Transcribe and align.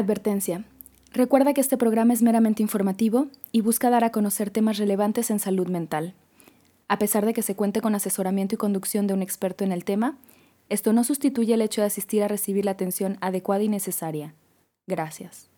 Advertencia. 0.00 0.64
Recuerda 1.12 1.52
que 1.52 1.60
este 1.60 1.76
programa 1.76 2.14
es 2.14 2.22
meramente 2.22 2.62
informativo 2.62 3.26
y 3.52 3.60
busca 3.60 3.90
dar 3.90 4.04
a 4.04 4.10
conocer 4.10 4.50
temas 4.50 4.78
relevantes 4.78 5.30
en 5.30 5.38
salud 5.38 5.68
mental. 5.68 6.14
A 6.88 6.98
pesar 6.98 7.26
de 7.26 7.34
que 7.34 7.42
se 7.42 7.54
cuente 7.54 7.80
con 7.80 7.94
asesoramiento 7.94 8.54
y 8.54 8.58
conducción 8.58 9.06
de 9.06 9.14
un 9.14 9.22
experto 9.22 9.62
en 9.62 9.72
el 9.72 9.84
tema, 9.84 10.16
esto 10.70 10.92
no 10.92 11.04
sustituye 11.04 11.54
el 11.54 11.62
hecho 11.62 11.82
de 11.82 11.88
asistir 11.88 12.22
a 12.22 12.28
recibir 12.28 12.64
la 12.64 12.70
atención 12.70 13.18
adecuada 13.20 13.62
y 13.62 13.68
necesaria. 13.68 14.34
Gracias. 14.86 15.50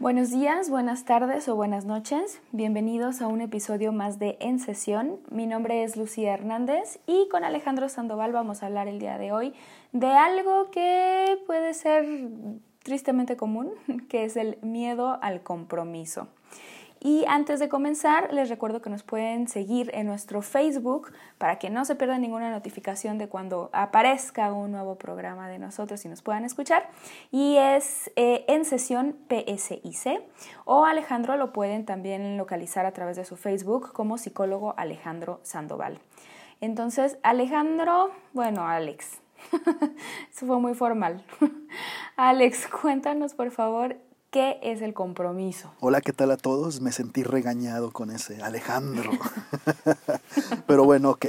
Buenos 0.00 0.30
días, 0.30 0.68
buenas 0.68 1.04
tardes 1.04 1.48
o 1.48 1.54
buenas 1.54 1.84
noches. 1.84 2.40
Bienvenidos 2.50 3.22
a 3.22 3.28
un 3.28 3.40
episodio 3.40 3.92
más 3.92 4.18
de 4.18 4.36
En 4.40 4.58
Sesión. 4.58 5.20
Mi 5.30 5.46
nombre 5.46 5.84
es 5.84 5.96
Lucía 5.96 6.34
Hernández 6.34 6.98
y 7.06 7.28
con 7.30 7.44
Alejandro 7.44 7.88
Sandoval 7.88 8.32
vamos 8.32 8.62
a 8.62 8.66
hablar 8.66 8.88
el 8.88 8.98
día 8.98 9.16
de 9.16 9.32
hoy 9.32 9.54
de 9.92 10.08
algo 10.08 10.70
que 10.70 11.38
puede 11.46 11.72
ser 11.74 12.04
tristemente 12.82 13.36
común, 13.36 13.70
que 14.08 14.24
es 14.24 14.36
el 14.36 14.58
miedo 14.62 15.18
al 15.22 15.42
compromiso. 15.42 16.28
Y 17.04 17.24
antes 17.26 17.58
de 17.58 17.68
comenzar, 17.68 18.32
les 18.32 18.48
recuerdo 18.48 18.80
que 18.80 18.88
nos 18.88 19.02
pueden 19.02 19.48
seguir 19.48 19.90
en 19.92 20.06
nuestro 20.06 20.40
Facebook 20.40 21.10
para 21.36 21.58
que 21.58 21.68
no 21.68 21.84
se 21.84 21.96
pierdan 21.96 22.20
ninguna 22.20 22.52
notificación 22.52 23.18
de 23.18 23.28
cuando 23.28 23.70
aparezca 23.72 24.52
un 24.52 24.70
nuevo 24.70 24.94
programa 24.94 25.48
de 25.48 25.58
nosotros 25.58 26.04
y 26.04 26.08
nos 26.08 26.22
puedan 26.22 26.44
escuchar. 26.44 26.88
Y 27.32 27.56
es 27.56 28.12
eh, 28.14 28.44
en 28.46 28.64
sesión 28.64 29.16
PSIC. 29.28 30.22
O 30.64 30.84
Alejandro 30.84 31.36
lo 31.36 31.52
pueden 31.52 31.84
también 31.84 32.36
localizar 32.36 32.86
a 32.86 32.92
través 32.92 33.16
de 33.16 33.24
su 33.24 33.34
Facebook 33.34 33.92
como 33.92 34.16
psicólogo 34.16 34.74
Alejandro 34.76 35.40
Sandoval. 35.42 35.98
Entonces, 36.60 37.18
Alejandro, 37.24 38.12
bueno, 38.32 38.68
Alex, 38.68 39.21
Eso 40.32 40.46
fue 40.46 40.58
muy 40.60 40.74
formal. 40.74 41.24
Alex, 42.16 42.68
cuéntanos 42.68 43.34
por 43.34 43.50
favor 43.50 43.96
¿Qué 44.32 44.58
es 44.62 44.80
el 44.80 44.94
compromiso? 44.94 45.70
Hola, 45.80 46.00
¿qué 46.00 46.14
tal 46.14 46.30
a 46.30 46.38
todos? 46.38 46.80
Me 46.80 46.90
sentí 46.90 47.22
regañado 47.22 47.90
con 47.90 48.10
ese 48.10 48.40
Alejandro. 48.40 49.10
Pero 50.66 50.86
bueno, 50.86 51.10
ok 51.10 51.26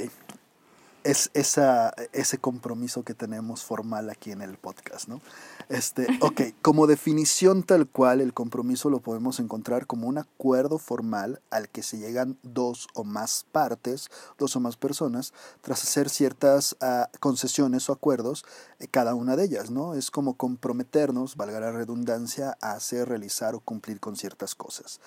es 1.04 1.30
esa, 1.34 1.94
ese 2.12 2.38
compromiso 2.38 3.04
que 3.04 3.14
tenemos 3.14 3.64
formal 3.64 4.10
aquí 4.10 4.32
en 4.32 4.42
el 4.42 4.58
podcast, 4.58 5.08
¿no? 5.08 5.22
Este, 5.70 6.08
ok, 6.22 6.42
como 6.62 6.88
definición 6.88 7.64
tal 7.64 7.88
cual, 7.88 8.22
el 8.22 8.34
compromiso 8.34 8.90
lo 8.90 9.00
podemos 9.00 9.40
encontrar 9.40 9.88
como 9.88 10.08
un 10.08 10.18
acuerdo 10.18 10.78
formal 10.78 11.42
al 11.50 11.70
que 11.70 11.84
se 11.84 11.98
llegan 11.98 12.38
dos 12.44 12.88
o 12.94 13.04
más 13.04 13.46
partes, 13.52 14.10
dos 14.38 14.56
o 14.56 14.60
más 14.60 14.78
personas, 14.78 15.34
tras 15.62 15.84
hacer 15.84 16.10
ciertas 16.10 16.76
uh, 16.82 17.06
concesiones 17.20 17.90
o 17.90 17.94
acuerdos, 17.94 18.46
eh, 18.80 18.88
cada 18.90 19.16
una 19.16 19.36
de 19.36 19.46
ellas, 19.46 19.72
¿no? 19.72 19.96
Es 19.96 20.12
como 20.12 20.36
comprometernos, 20.36 21.36
valga 21.36 21.60
la 21.60 21.72
redundancia, 21.72 22.58
a 22.62 22.74
hacer, 22.74 23.10
realizar 23.10 23.56
o 23.56 23.60
cumplir 23.60 24.00
con 24.00 24.16
ciertas 24.16 24.56
cosas. 24.56 25.00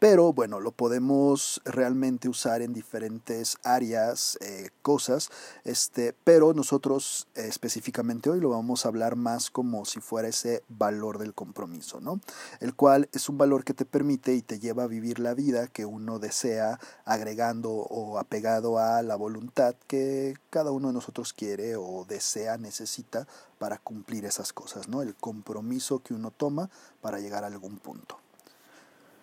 Pero 0.00 0.32
bueno, 0.32 0.60
lo 0.60 0.72
podemos 0.72 1.60
realmente 1.66 2.30
usar 2.30 2.62
en 2.62 2.72
diferentes 2.72 3.58
áreas, 3.62 4.38
eh, 4.40 4.70
cosas, 4.80 5.28
este, 5.64 6.14
pero 6.24 6.54
nosotros 6.54 7.28
eh, 7.34 7.44
específicamente 7.46 8.30
hoy 8.30 8.40
lo 8.40 8.48
vamos 8.48 8.84
a 8.84 8.88
hablar 8.88 9.16
más 9.16 9.50
como 9.50 9.84
si 9.84 9.99
fuera 10.00 10.28
ese 10.28 10.62
valor 10.68 11.18
del 11.18 11.34
compromiso, 11.34 12.00
¿no? 12.00 12.20
El 12.60 12.74
cual 12.74 13.08
es 13.12 13.28
un 13.28 13.38
valor 13.38 13.64
que 13.64 13.74
te 13.74 13.84
permite 13.84 14.34
y 14.34 14.42
te 14.42 14.58
lleva 14.58 14.84
a 14.84 14.86
vivir 14.86 15.18
la 15.18 15.34
vida 15.34 15.66
que 15.66 15.84
uno 15.84 16.18
desea, 16.18 16.78
agregando 17.04 17.70
o 17.70 18.18
apegado 18.18 18.78
a 18.78 19.02
la 19.02 19.16
voluntad 19.16 19.74
que 19.86 20.34
cada 20.50 20.70
uno 20.70 20.88
de 20.88 20.94
nosotros 20.94 21.32
quiere 21.32 21.76
o 21.76 22.04
desea, 22.08 22.58
necesita 22.58 23.26
para 23.58 23.78
cumplir 23.78 24.24
esas 24.24 24.52
cosas, 24.52 24.88
¿no? 24.88 25.02
El 25.02 25.14
compromiso 25.14 26.00
que 26.00 26.14
uno 26.14 26.30
toma 26.30 26.70
para 27.00 27.18
llegar 27.18 27.44
a 27.44 27.48
algún 27.48 27.78
punto. 27.78 28.18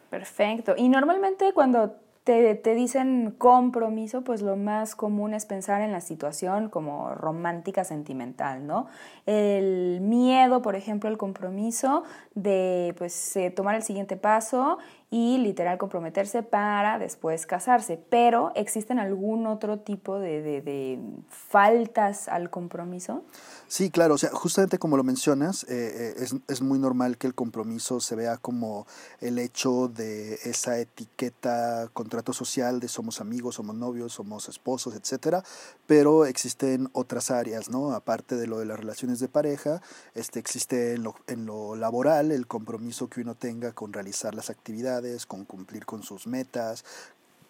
Perfecto. 0.10 0.74
Y 0.78 0.90
normalmente 0.90 1.54
cuando 1.54 1.96
te, 2.28 2.56
te, 2.56 2.76
dicen 2.76 3.34
compromiso, 3.38 4.22
pues 4.26 4.42
lo 4.42 4.58
más 4.58 4.96
común 4.98 5.34
es 5.34 5.46
pensar 5.46 5.82
en 5.82 5.94
la 5.94 6.02
situación 6.02 6.68
como 6.68 7.16
romántica, 7.16 7.86
sentimental, 7.86 8.68
¿no? 8.68 8.88
El 9.26 10.02
miedo, 10.02 10.62
por 10.62 10.76
ejemplo, 10.76 11.10
el 11.10 11.18
compromiso 11.18 12.04
de 12.36 12.94
pues 12.98 13.38
eh, 13.38 13.50
tomar 13.50 13.76
el 13.76 13.84
siguiente 13.84 14.18
paso 14.18 14.78
y 15.10 15.38
literal 15.38 15.78
comprometerse 15.78 16.44
para 16.44 17.00
después 17.00 17.46
casarse. 17.46 17.98
Pero 18.10 18.52
¿existen 18.56 19.00
algún 19.00 19.48
otro 19.48 19.80
tipo 19.80 20.20
de, 20.20 20.42
de, 20.42 20.62
de 20.62 21.00
faltas 21.30 22.28
al 22.28 22.50
compromiso? 22.50 23.24
Sí, 23.70 23.90
claro, 23.90 24.16
o 24.16 24.18
sea, 24.18 24.30
justamente 24.32 24.80
como 24.80 24.98
lo 24.98 25.04
mencionas, 25.04 25.64
eh, 25.64 26.14
eh, 26.18 26.24
es, 26.24 26.36
es, 26.48 26.62
muy 26.62 26.80
normal 26.80 27.18
que 27.18 27.28
el 27.28 27.36
compromiso 27.36 28.00
se 28.00 28.16
vea 28.16 28.38
como 28.38 28.88
el 29.20 29.40
hecho 29.40 29.90
de 29.90 30.36
esa 30.44 30.80
etiqueta, 30.80 31.90
contrato 31.94 32.34
social 32.34 32.80
de 32.80 32.88
somos 32.88 33.20
amigos, 33.20 33.56
somos 33.56 33.76
novios, 33.76 34.14
somos 34.14 34.48
esposos, 34.48 34.96
etcétera, 34.96 35.44
pero 35.86 36.26
existen 36.26 36.90
otras 36.94 37.30
áreas, 37.32 37.70
¿no? 37.70 37.92
Aparte 37.92 38.36
de 38.36 38.48
lo 38.48 38.60
de 38.60 38.66
las 38.66 38.80
relaciones 38.80 39.20
de 39.20 39.28
pareja, 39.28 39.82
este, 40.16 40.40
existe 40.40 40.94
en 40.94 41.04
lo, 41.04 41.16
en 41.28 41.46
lo 41.46 41.76
laboral 41.76 42.32
el 42.32 42.48
compromiso 42.48 43.10
que 43.10 43.22
uno 43.22 43.36
tenga 43.36 43.74
con 43.74 43.92
realizar 43.92 44.34
las 44.34 44.50
actividades, 44.50 44.97
con 45.26 45.46
cumplir 45.46 45.86
con 45.86 46.04
sus 46.04 46.28
metas, 46.28 46.84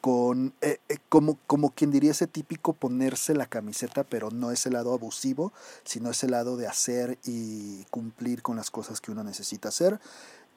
con, 0.02 0.54
eh, 0.62 0.80
eh, 0.90 0.98
como, 1.10 1.38
como 1.48 1.72
quien 1.72 1.92
diría 1.92 2.12
ese 2.12 2.28
típico 2.28 2.74
ponerse 2.74 3.34
la 3.34 3.46
camiseta, 3.46 4.04
pero 4.04 4.30
no 4.32 4.52
es 4.52 4.66
el 4.66 4.74
lado 4.74 4.94
abusivo, 4.94 5.52
sino 5.84 6.12
es 6.12 6.24
el 6.24 6.32
lado 6.32 6.58
de 6.58 6.68
hacer 6.68 7.18
y 7.26 7.84
cumplir 7.86 8.42
con 8.42 8.56
las 8.56 8.70
cosas 8.70 9.02
que 9.02 9.12
uno 9.12 9.24
necesita 9.24 9.70
hacer. 9.70 10.00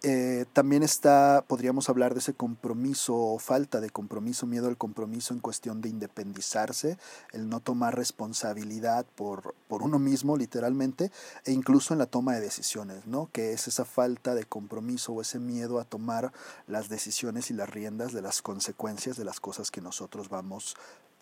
Eh, 0.03 0.47
también 0.55 0.83
está, 0.83 1.44
podríamos 1.47 1.91
hablar 1.91 2.15
de 2.15 2.21
ese 2.21 2.33
compromiso 2.33 3.15
o 3.15 3.38
falta 3.38 3.81
de 3.81 3.91
compromiso, 3.91 4.47
miedo 4.47 4.66
al 4.66 4.78
compromiso 4.78 5.34
en 5.34 5.41
cuestión 5.41 5.83
de 5.83 5.91
independizarse, 5.91 6.97
el 7.33 7.50
no 7.50 7.61
tomar 7.61 7.97
responsabilidad 7.97 9.05
por, 9.15 9.55
por 9.69 9.83
uno 9.83 9.99
mismo 9.99 10.39
literalmente, 10.39 11.12
e 11.44 11.53
incluso 11.53 11.93
en 11.93 11.99
la 11.99 12.06
toma 12.06 12.33
de 12.34 12.41
decisiones, 12.41 13.06
¿no? 13.06 13.28
que 13.31 13.53
es 13.53 13.69
esa 13.69 13.84
falta 13.84 14.34
de 14.34 14.44
compromiso 14.44 15.12
o 15.12 15.21
ese 15.21 15.39
miedo 15.39 15.78
a 15.78 15.84
tomar 15.84 16.33
las 16.66 16.89
decisiones 16.89 17.50
y 17.50 17.55
las 17.55 17.69
riendas 17.69 18.15
de 18.15 18.22
las 18.22 18.41
consecuencias 18.41 19.19
de 19.19 19.25
las 19.27 19.39
cosas 19.39 19.71
que 19.71 19.83
nosotros 19.83 20.31
vamos 20.31 20.77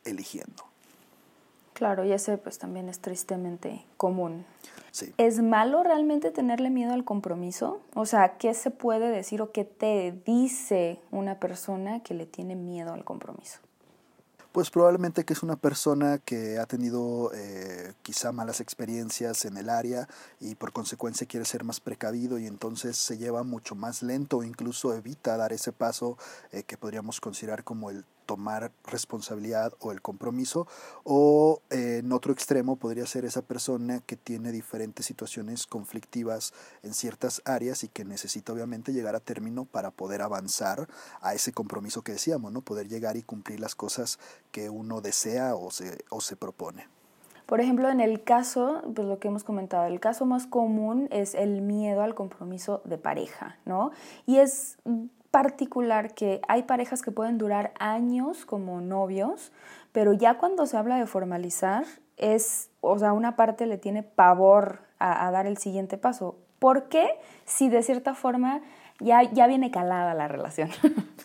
eligiendo. 0.05 0.78
Claro, 1.79 2.05
y 2.05 2.11
ese 2.11 2.39
pues 2.39 2.59
también 2.59 2.89
es 2.89 2.99
tristemente 2.99 3.85
común. 3.97 4.45
¿Es 5.17 5.41
malo 5.41 5.85
realmente 5.85 6.33
tenerle 6.33 6.71
miedo 6.71 6.93
al 6.93 7.05
compromiso? 7.05 7.81
O 7.95 8.05
sea, 8.05 8.37
¿qué 8.37 8.53
se 8.53 8.73
puede 8.73 9.11
decir 9.13 9.41
o 9.43 9.53
qué 9.53 9.65
te 9.65 10.13
dice 10.27 10.99
una 11.13 11.39
persona 11.39 12.03
que 12.03 12.15
le 12.15 12.27
tiene 12.27 12.57
miedo 12.57 12.93
al 12.95 13.05
compromiso? 13.05 13.61
Pues 14.51 14.71
probablemente 14.71 15.25
que 15.25 15.35
es 15.35 15.45
una 15.45 15.55
persona 15.55 16.19
que 16.19 16.59
ha 16.59 16.67
tenido 16.67 17.31
eh, 17.33 17.93
quizá 18.03 18.33
malas 18.33 18.61
experiencias 18.61 19.45
en 19.45 19.57
el 19.57 19.71
área 19.71 20.09
y 20.41 20.57
por 20.57 20.73
consecuencia 20.73 21.29
quiere 21.29 21.47
ser 21.47 21.63
más 21.63 21.79
precavido 21.79 22.41
y 22.41 22.49
entonces 22.49 22.97
se 22.97 23.19
lleva 23.19 23.45
mucho 23.45 23.77
más 23.77 24.03
lento 24.03 24.39
o 24.39 24.43
incluso 24.43 24.95
evita 24.95 25.37
dar 25.37 25.53
ese 25.53 25.71
paso 25.71 26.19
eh, 26.51 26.65
que 26.65 26.77
podríamos 26.77 27.21
considerar 27.21 27.63
como 27.63 27.91
el 27.91 28.05
tomar 28.29 28.73
responsabilidad 28.85 29.73
o 29.81 29.91
el 29.91 30.03
compromiso 30.03 30.67
o 31.03 31.63
eh, 31.71 32.01
en 32.05 32.13
otro 32.13 32.31
extremo 32.31 32.77
podría 32.77 33.07
ser 33.07 33.25
esa 33.25 33.41
persona 33.41 34.01
que 34.05 34.17
tiene 34.17 34.53
diferentes 34.53 35.07
situaciones 35.07 35.67
conflictivas 35.67 36.53
en 36.83 36.93
ciertas 36.93 37.41
áreas 37.47 37.85
y 37.85 37.89
que 37.89 38.05
necesita 38.05 38.53
obviamente 38.53 38.93
llegar 38.93 39.15
a 39.15 39.21
término 39.21 39.65
para 39.65 39.91
poder 39.91 40.21
avanzar 40.21 40.89
a 41.23 41.33
ese 41.33 41.53
compromiso 41.53 42.03
que 42.03 42.13
decíamos, 42.13 42.53
¿no? 42.53 42.61
Poder 42.61 42.87
llegar 42.87 43.17
y 43.17 43.23
cumplir 43.23 43.61
las 43.61 43.75
cosas 43.75 44.19
que 44.53 44.69
uno 44.69 45.01
desea 45.01 45.55
o 45.55 45.71
se, 45.71 46.05
o 46.11 46.21
se 46.21 46.37
propone. 46.37 46.87
Por 47.47 47.63
ejemplo, 47.63 47.89
en 47.89 48.01
el 48.01 48.23
caso, 48.23 48.83
pues 48.95 49.09
lo 49.09 49.19
que 49.19 49.29
hemos 49.29 49.43
comentado, 49.43 49.87
el 49.87 50.01
caso 50.01 50.27
más 50.27 50.47
común 50.47 51.09
es 51.11 51.35
el 51.35 51.63
miedo 51.63 52.03
al 52.03 52.15
compromiso 52.15 52.83
de 52.85 52.99
pareja, 52.99 53.57
¿no? 53.65 53.91
Y 54.27 54.37
es 54.37 54.77
particular 55.31 56.15
que 56.15 56.41
hay 56.49 56.63
parejas 56.63 57.03
que 57.03 57.13
pueden 57.13 57.39
durar 57.39 57.73
años 57.79 58.45
como 58.45 58.81
novios, 58.81 59.53
pero 59.93 60.13
ya 60.13 60.39
cuando 60.39 60.67
se 60.67 60.77
habla 60.77 60.97
de 60.97 61.07
formalizar, 61.07 61.85
es, 62.17 62.71
o 62.81 62.99
sea, 62.99 63.13
una 63.13 63.37
parte 63.37 63.67
le 63.67 63.79
tiene 63.79 64.03
pavor 64.03 64.81
a, 64.99 65.31
dar 65.31 65.47
el 65.47 65.59
siguiente 65.59 65.97
paso. 65.99 66.37
¿Por 66.59 66.89
qué? 66.89 67.09
Si 67.45 67.69
de 67.69 67.83
cierta 67.83 68.15
forma 68.15 68.61
ya, 69.01 69.23
ya 69.33 69.47
viene 69.47 69.71
calada 69.71 70.13
la 70.15 70.27
relación. 70.27 70.71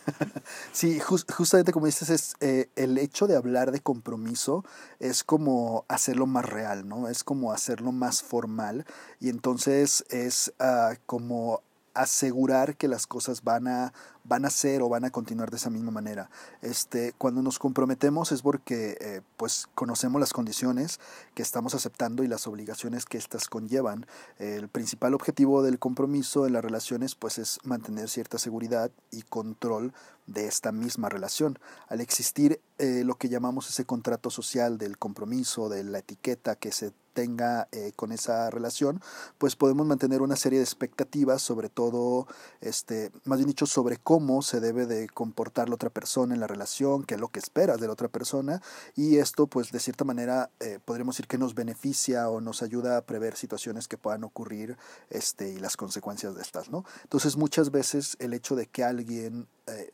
sí, 0.72 1.00
justamente 1.00 1.72
como 1.72 1.86
dices, 1.86 2.08
es, 2.10 2.36
eh, 2.40 2.70
el 2.76 2.98
hecho 2.98 3.26
de 3.26 3.36
hablar 3.36 3.72
de 3.72 3.80
compromiso 3.80 4.64
es 5.00 5.24
como 5.24 5.84
hacerlo 5.88 6.26
más 6.26 6.44
real, 6.44 6.88
¿no? 6.88 7.08
Es 7.08 7.24
como 7.24 7.52
hacerlo 7.52 7.90
más 7.90 8.22
formal 8.22 8.86
y 9.18 9.28
entonces 9.28 10.04
es 10.10 10.52
uh, 10.60 10.94
como 11.06 11.62
asegurar 11.94 12.76
que 12.76 12.88
las 12.88 13.06
cosas 13.06 13.42
van 13.42 13.68
a, 13.68 13.92
van 14.24 14.44
a 14.44 14.50
ser 14.50 14.82
o 14.82 14.88
van 14.88 15.04
a 15.04 15.10
continuar 15.10 15.50
de 15.50 15.56
esa 15.56 15.70
misma 15.70 15.90
manera. 15.90 16.28
Este, 16.60 17.14
cuando 17.16 17.42
nos 17.42 17.58
comprometemos 17.58 18.32
es 18.32 18.42
porque 18.42 18.96
eh, 19.00 19.20
pues 19.36 19.68
conocemos 19.74 20.20
las 20.20 20.32
condiciones 20.32 21.00
que 21.34 21.42
estamos 21.42 21.74
aceptando 21.74 22.22
y 22.24 22.28
las 22.28 22.46
obligaciones 22.46 23.06
que 23.06 23.18
éstas 23.18 23.48
conllevan. 23.48 24.06
El 24.38 24.68
principal 24.68 25.14
objetivo 25.14 25.62
del 25.62 25.78
compromiso 25.78 26.46
en 26.46 26.52
las 26.52 26.64
relaciones 26.64 27.14
pues 27.14 27.38
es 27.38 27.58
mantener 27.64 28.08
cierta 28.08 28.38
seguridad 28.38 28.90
y 29.10 29.22
control 29.22 29.92
de 30.26 30.46
esta 30.46 30.72
misma 30.72 31.08
relación. 31.08 31.58
Al 31.88 32.00
existir 32.00 32.60
eh, 32.78 33.02
lo 33.04 33.16
que 33.16 33.28
llamamos 33.28 33.68
ese 33.68 33.84
contrato 33.84 34.30
social 34.30 34.78
del 34.78 34.98
compromiso, 34.98 35.68
de 35.68 35.84
la 35.84 35.98
etiqueta 35.98 36.56
que 36.56 36.72
se 36.72 36.92
tenga 37.14 37.68
eh, 37.72 37.92
con 37.96 38.12
esa 38.12 38.50
relación, 38.50 39.00
pues 39.38 39.56
podemos 39.56 39.86
mantener 39.86 40.20
una 40.20 40.36
serie 40.36 40.58
de 40.58 40.64
expectativas, 40.64 41.40
sobre 41.40 41.70
todo, 41.70 42.26
este, 42.60 43.10
más 43.24 43.38
bien 43.38 43.48
dicho, 43.48 43.66
sobre 43.66 43.96
cómo 43.96 44.42
se 44.42 44.60
debe 44.60 44.84
de 44.86 45.08
comportar 45.08 45.68
la 45.68 45.76
otra 45.76 45.90
persona 45.90 46.34
en 46.34 46.40
la 46.40 46.46
relación, 46.46 47.04
qué 47.04 47.14
es 47.14 47.20
lo 47.20 47.28
que 47.28 47.38
esperas 47.38 47.80
de 47.80 47.86
la 47.86 47.92
otra 47.92 48.08
persona, 48.08 48.60
y 48.96 49.16
esto, 49.16 49.46
pues, 49.46 49.72
de 49.72 49.80
cierta 49.80 50.04
manera, 50.04 50.50
eh, 50.60 50.78
podríamos 50.84 51.14
decir 51.14 51.28
que 51.28 51.38
nos 51.38 51.54
beneficia 51.54 52.28
o 52.28 52.40
nos 52.40 52.62
ayuda 52.62 52.98
a 52.98 53.02
prever 53.06 53.36
situaciones 53.36 53.88
que 53.88 53.96
puedan 53.96 54.24
ocurrir 54.24 54.76
este, 55.08 55.50
y 55.50 55.58
las 55.58 55.76
consecuencias 55.76 56.34
de 56.34 56.42
estas, 56.42 56.70
¿no? 56.70 56.84
Entonces, 57.04 57.36
muchas 57.36 57.70
veces 57.70 58.16
el 58.18 58.34
hecho 58.34 58.56
de 58.56 58.66
que 58.66 58.84
alguien 58.84 59.46
eh, 59.66 59.92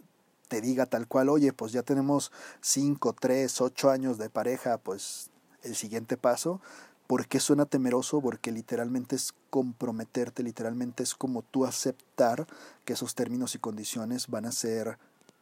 te 0.49 0.61
diga 0.61 0.87
tal 0.87 1.07
cual, 1.07 1.29
oye, 1.29 1.53
pues 1.53 1.71
ya 1.71 1.83
tenemos 1.83 2.33
5, 2.63 3.15
3, 3.19 3.61
8 3.61 3.91
años 3.91 4.19
de 4.19 4.31
pareja, 4.31 4.79
pues 4.79 5.31
el 5.63 5.77
siguiente 5.77 6.17
paso, 6.17 6.61
¿Por 7.11 7.27
qué 7.27 7.41
suena 7.41 7.67
temeroso? 7.67 8.21
Porque 8.21 8.53
literalmente 8.53 9.17
es 9.17 9.35
comprometerte, 9.51 10.45
literalmente 10.45 11.03
es 11.03 11.17
como 11.17 11.43
tú 11.43 11.67
aceptar 11.67 12.47
que 12.85 12.93
esos 12.93 13.17
términos 13.17 13.57
y 13.57 13.59
condiciones 13.59 14.29
van 14.29 14.47
a 14.47 14.53
ser 14.53 14.97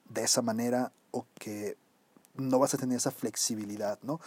de 0.08 0.24
esa 0.24 0.40
manera 0.40 0.92
o 1.10 1.26
que 1.38 1.76
no 2.36 2.58
vas 2.58 2.72
a 2.72 2.78
tener 2.78 2.96
esa 2.96 3.10
flexibilidad, 3.10 3.98
¿no? 4.00 4.18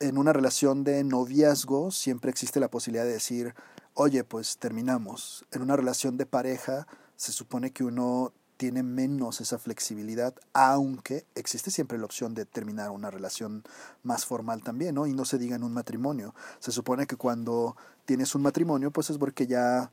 En 0.00 0.18
una 0.18 0.32
relación 0.32 0.82
de 0.82 1.04
noviazgo 1.04 1.92
siempre 1.92 2.32
existe 2.32 2.58
la 2.58 2.68
posibilidad 2.68 3.04
de 3.04 3.12
decir, 3.12 3.54
oye, 3.94 4.24
pues 4.24 4.58
terminamos. 4.58 5.46
En 5.52 5.62
una 5.62 5.76
relación 5.76 6.16
de 6.16 6.26
pareja 6.26 6.88
se 7.14 7.30
supone 7.30 7.70
que 7.70 7.84
uno 7.84 8.32
tiene 8.58 8.82
menos 8.82 9.40
esa 9.40 9.56
flexibilidad, 9.56 10.34
aunque 10.52 11.24
existe 11.36 11.70
siempre 11.70 11.96
la 11.96 12.04
opción 12.04 12.34
de 12.34 12.44
terminar 12.44 12.90
una 12.90 13.10
relación 13.10 13.62
más 14.02 14.26
formal 14.26 14.62
también, 14.62 14.96
¿no? 14.96 15.06
Y 15.06 15.14
no 15.14 15.24
se 15.24 15.38
diga 15.38 15.56
en 15.56 15.62
un 15.62 15.72
matrimonio. 15.72 16.34
Se 16.58 16.72
supone 16.72 17.06
que 17.06 17.16
cuando 17.16 17.76
tienes 18.04 18.34
un 18.34 18.42
matrimonio, 18.42 18.90
pues 18.90 19.10
es 19.10 19.18
porque 19.18 19.46
ya 19.46 19.92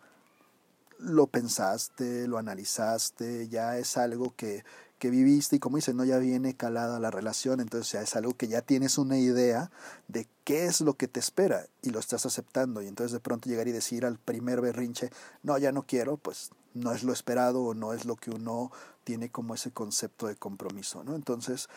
lo 0.98 1.28
pensaste, 1.28 2.28
lo 2.28 2.40
analizaste, 2.40 3.48
ya 3.50 3.78
es 3.78 3.98
algo 3.98 4.34
que, 4.36 4.64
que 5.00 5.10
viviste 5.10 5.58
y 5.58 5.60
como 5.60 5.78
dices, 5.78 5.96
no 5.96 6.06
ya 6.06 6.18
viene 6.18 6.56
calada 6.56 7.00
la 7.00 7.12
relación, 7.12 7.60
entonces 7.60 7.92
ya 7.92 8.02
es 8.02 8.16
algo 8.16 8.34
que 8.34 8.48
ya 8.48 8.62
tienes 8.62 8.98
una 8.98 9.18
idea 9.18 9.72
de 10.08 10.28
qué 10.44 10.66
es 10.66 10.82
lo 10.82 10.94
que 10.94 11.08
te 11.08 11.20
espera 11.20 11.68
y 11.82 11.90
lo 11.90 12.00
estás 12.00 12.26
aceptando 12.26 12.82
y 12.82 12.88
entonces 12.88 13.12
de 13.12 13.20
pronto 13.20 13.50
llegar 13.50 13.68
y 13.68 13.72
decir 13.72 14.06
al 14.06 14.18
primer 14.18 14.62
berrinche, 14.62 15.10
no, 15.44 15.58
ya 15.58 15.72
no 15.72 15.84
quiero, 15.84 16.18
pues 16.18 16.52
no 16.74 16.92
es 16.92 17.04
lo 17.04 17.14
esperado 17.14 17.64
o 17.64 17.74
no 17.74 17.94
es 17.94 18.06
lo 18.06 18.16
que 18.16 18.32
uno 18.32 18.72
tiene 19.04 19.30
como 19.30 19.56
ese 19.56 19.72
concepto 19.72 20.28
de 20.28 20.36
compromiso, 20.36 21.04
¿no? 21.04 21.16
Entonces, 21.16 21.70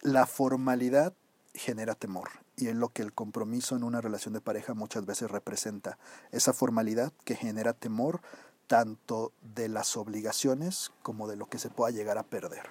la 0.00 0.26
formalidad 0.26 1.14
genera 1.54 1.94
temor 1.94 2.28
y 2.56 2.68
es 2.68 2.76
lo 2.76 2.90
que 2.90 3.02
el 3.02 3.12
compromiso 3.12 3.76
en 3.76 3.84
una 3.84 4.00
relación 4.00 4.34
de 4.34 4.40
pareja 4.40 4.74
muchas 4.74 5.06
veces 5.06 5.30
representa, 5.30 5.98
esa 6.30 6.52
formalidad 6.52 7.12
que 7.24 7.36
genera 7.36 7.72
temor 7.72 8.20
tanto 8.66 9.32
de 9.54 9.68
las 9.68 9.96
obligaciones 9.96 10.92
como 11.02 11.28
de 11.28 11.36
lo 11.36 11.46
que 11.46 11.58
se 11.58 11.70
pueda 11.70 11.90
llegar 11.90 12.18
a 12.18 12.22
perder. 12.22 12.62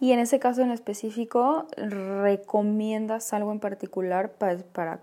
Y 0.00 0.12
en 0.12 0.18
ese 0.18 0.38
caso 0.38 0.62
en 0.62 0.70
específico, 0.70 1.66
¿recomiendas 1.76 3.32
algo 3.32 3.52
en 3.52 3.60
particular 3.60 4.32
para, 4.32 4.58
para 4.58 5.00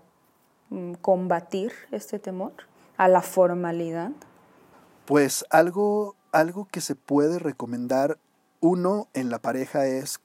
mm, 0.70 0.94
combatir 0.94 1.72
este 1.90 2.18
temor 2.18 2.52
a 2.96 3.08
la 3.08 3.22
formalidad? 3.22 4.10
Pues 5.06 5.44
algo 5.50 6.14
algo 6.32 6.66
que 6.70 6.80
se 6.80 6.96
puede 6.96 7.38
recomendar, 7.38 8.18
uno, 8.60 9.08
en 9.12 9.30
la 9.30 9.38
pareja 9.38 9.86
es 9.86 10.20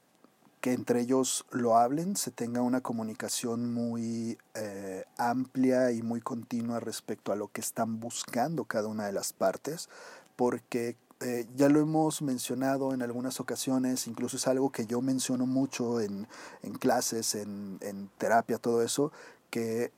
que 0.62 0.74
entre 0.74 1.02
ellos 1.02 1.46
lo 1.52 1.78
hablen, 1.78 2.16
se 2.16 2.32
tenga 2.32 2.62
una 2.62 2.82
comunicación 2.82 3.74
muy 3.74 4.38
eh, 4.56 5.06
amplia 5.18 5.92
y 5.92 6.02
muy 6.02 6.22
continua 6.22 6.80
respecto 6.80 7.32
a 7.32 7.36
lo 7.36 7.48
que 7.50 7.62
están 7.62 8.00
buscando 8.00 8.66
cada 8.66 8.88
una 8.88 9.06
de 9.06 9.14
las 9.14 9.34
partes, 9.34 9.90
porque 10.36 10.96
eh, 11.20 11.48
ya 11.56 11.70
lo 11.70 11.80
hemos 11.80 12.22
mencionado 12.22 12.94
en 12.94 13.02
algunas 13.02 13.40
ocasiones, 13.40 14.08
incluso 14.08 14.38
es 14.38 14.48
algo 14.48 14.72
que 14.72 14.86
yo 14.86 15.02
menciono 15.02 15.46
mucho 15.46 16.02
en, 16.02 16.28
en 16.64 16.74
clases, 16.74 17.36
en, 17.36 17.78
en 17.82 18.10
terapia, 18.18 18.58
todo 18.58 18.82
eso, 18.82 19.12
que 19.50 19.92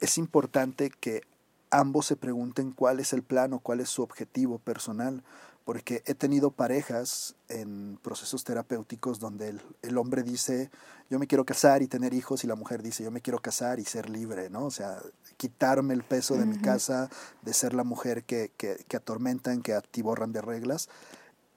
es 0.00 0.18
importante 0.18 0.90
que 0.90 1.22
ambos 1.70 2.06
se 2.06 2.16
pregunten 2.16 2.72
cuál 2.72 3.00
es 3.00 3.12
el 3.12 3.22
plano, 3.22 3.60
cuál 3.60 3.80
es 3.80 3.88
su 3.88 4.02
objetivo 4.02 4.58
personal, 4.58 5.22
porque 5.68 6.02
he 6.06 6.14
tenido 6.14 6.50
parejas 6.50 7.34
en 7.50 7.98
procesos 8.02 8.42
terapéuticos 8.42 9.20
donde 9.20 9.54
el, 9.82 9.98
hombre 9.98 10.22
dice, 10.22 10.70
yo 11.10 11.18
me 11.18 11.26
quiero 11.26 11.44
casar 11.44 11.82
y 11.82 11.88
tener 11.88 12.14
hijos, 12.14 12.42
y 12.42 12.46
la 12.46 12.54
mujer 12.54 12.82
dice, 12.82 13.04
yo 13.04 13.10
me 13.10 13.20
quiero 13.20 13.38
casar 13.40 13.78
y 13.78 13.84
ser 13.84 14.08
libre, 14.08 14.48
¿no? 14.48 14.64
O 14.64 14.70
sea, 14.70 15.02
quitarme 15.36 15.92
el 15.92 16.04
peso 16.04 16.36
de 16.36 16.46
mi 16.46 16.56
casa, 16.56 17.10
de 17.42 17.52
ser 17.52 17.74
la 17.74 17.84
mujer 17.84 18.24
que, 18.24 18.50
que, 18.56 18.82
que 18.88 18.96
atormentan, 18.96 19.60
que 19.60 19.74
atiborran 19.74 20.32
de 20.32 20.40
reglas 20.40 20.88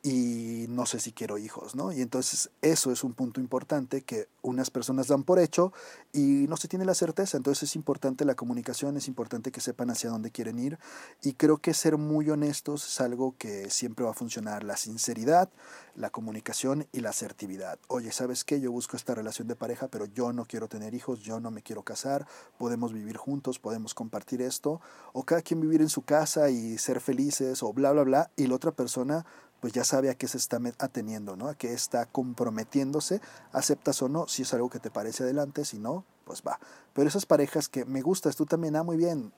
y 0.03 0.65
no 0.69 0.87
sé 0.87 0.99
si 0.99 1.11
quiero 1.11 1.37
hijos, 1.37 1.75
¿no? 1.75 1.91
Y 1.91 2.01
entonces 2.01 2.49
eso 2.61 2.91
es 2.91 3.03
un 3.03 3.13
punto 3.13 3.39
importante 3.39 4.01
que 4.01 4.27
unas 4.41 4.71
personas 4.71 5.07
dan 5.07 5.23
por 5.23 5.37
hecho 5.37 5.73
y 6.11 6.47
no 6.49 6.57
se 6.57 6.67
tiene 6.67 6.85
la 6.85 6.95
certeza. 6.95 7.37
Entonces 7.37 7.69
es 7.69 7.75
importante 7.75 8.25
la 8.25 8.33
comunicación, 8.33 8.97
es 8.97 9.07
importante 9.07 9.51
que 9.51 9.61
sepan 9.61 9.91
hacia 9.91 10.09
dónde 10.09 10.31
quieren 10.31 10.57
ir 10.57 10.79
y 11.21 11.33
creo 11.33 11.57
que 11.57 11.75
ser 11.75 11.97
muy 11.97 12.29
honestos 12.31 12.87
es 12.87 12.99
algo 12.99 13.35
que 13.37 13.69
siempre 13.69 14.03
va 14.03 14.11
a 14.11 14.15
funcionar. 14.15 14.63
La 14.63 14.75
sinceridad, 14.75 15.49
la 15.95 16.09
comunicación 16.09 16.87
y 16.91 17.01
la 17.01 17.09
asertividad. 17.11 17.77
Oye, 17.87 18.11
¿sabes 18.11 18.43
qué? 18.43 18.59
Yo 18.59 18.71
busco 18.71 18.97
esta 18.97 19.13
relación 19.13 19.47
de 19.47 19.55
pareja, 19.55 19.87
pero 19.87 20.05
yo 20.05 20.33
no 20.33 20.45
quiero 20.45 20.67
tener 20.67 20.95
hijos, 20.95 21.19
yo 21.19 21.39
no 21.39 21.51
me 21.51 21.61
quiero 21.61 21.83
casar, 21.83 22.27
podemos 22.57 22.91
vivir 22.93 23.17
juntos, 23.17 23.59
podemos 23.59 23.93
compartir 23.93 24.41
esto, 24.41 24.81
o 25.13 25.23
cada 25.23 25.41
quien 25.41 25.61
vivir 25.61 25.81
en 25.81 25.89
su 25.89 26.01
casa 26.01 26.49
y 26.49 26.77
ser 26.77 27.01
felices, 27.01 27.61
o 27.61 27.71
bla, 27.73 27.91
bla, 27.91 28.03
bla, 28.03 28.31
y 28.35 28.47
la 28.47 28.55
otra 28.55 28.71
persona 28.71 29.25
pues 29.61 29.73
ya 29.73 29.85
sabe 29.85 30.09
a 30.09 30.15
qué 30.15 30.27
se 30.27 30.37
está 30.37 30.59
ateniendo, 30.79 31.37
¿no? 31.37 31.47
A 31.47 31.55
qué 31.55 31.71
está 31.71 32.07
comprometiéndose, 32.07 33.21
aceptas 33.53 34.01
o 34.01 34.09
no, 34.09 34.27
si 34.27 34.41
es 34.41 34.53
algo 34.53 34.69
que 34.69 34.79
te 34.79 34.89
parece 34.89 35.23
adelante, 35.23 35.63
si 35.63 35.79
no, 35.79 36.03
pues 36.25 36.43
va. 36.45 36.59
Pero 36.93 37.07
esas 37.07 37.25
parejas 37.25 37.69
que 37.69 37.85
me 37.85 38.01
gustas, 38.01 38.35
tú 38.35 38.45
también, 38.45 38.75
ah, 38.75 38.83
muy 38.83 38.97
bien, 38.97 39.31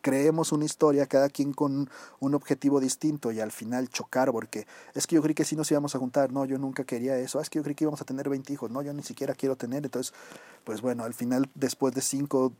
creemos 0.00 0.52
una 0.52 0.64
historia, 0.64 1.06
cada 1.06 1.28
quien 1.28 1.52
con 1.52 1.90
un 2.20 2.34
objetivo 2.34 2.78
distinto 2.78 3.32
y 3.32 3.40
al 3.40 3.50
final 3.50 3.88
chocar, 3.88 4.30
porque 4.30 4.66
es 4.94 5.06
que 5.08 5.16
yo 5.16 5.22
creí 5.22 5.34
que 5.34 5.44
sí 5.44 5.56
nos 5.56 5.70
íbamos 5.70 5.96
a 5.96 5.98
juntar, 5.98 6.30
no, 6.30 6.44
yo 6.44 6.56
nunca 6.58 6.84
quería 6.84 7.16
eso, 7.16 7.40
ah, 7.40 7.42
es 7.42 7.50
que 7.50 7.58
yo 7.58 7.64
creí 7.64 7.74
que 7.74 7.84
íbamos 7.84 8.00
a 8.00 8.04
tener 8.04 8.28
20 8.28 8.52
hijos, 8.52 8.70
no, 8.70 8.80
yo 8.80 8.92
ni 8.92 9.02
siquiera 9.02 9.34
quiero 9.34 9.56
tener, 9.56 9.84
entonces, 9.84 10.14
pues 10.62 10.82
bueno, 10.82 11.02
al 11.04 11.14
final, 11.14 11.50
después 11.54 11.94
de 11.94 12.00
cinco 12.00 12.52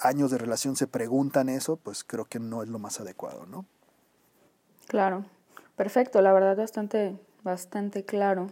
años 0.00 0.30
de 0.30 0.38
relación 0.38 0.76
se 0.76 0.86
preguntan 0.86 1.48
eso, 1.48 1.76
pues 1.76 2.04
creo 2.04 2.26
que 2.26 2.38
no 2.38 2.62
es 2.62 2.68
lo 2.68 2.78
más 2.78 3.00
adecuado, 3.00 3.46
¿no? 3.46 3.64
Claro. 4.86 5.24
Perfecto, 5.80 6.20
la 6.20 6.34
verdad 6.34 6.58
bastante, 6.58 7.16
bastante 7.42 8.04
claro. 8.04 8.48